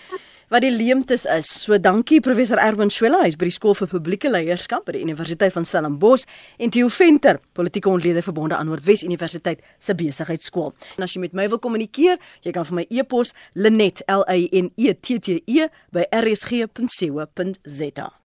[0.50, 1.50] wat die leemtes is.
[1.64, 5.56] So dankie professor Erwin Swela, hy's by die skool vir publieke leierskap by die Universiteit
[5.56, 6.28] van Stellenbosch
[6.60, 10.74] en Theo Venter, politieke ontleder verbonde aan Noordwes Universiteit se besigheidskool.
[10.98, 14.36] En as jy met my wil kommunikeer, jy kan vir my e-pos linet l a
[14.36, 18.19] n e t t e by rsg.co.za.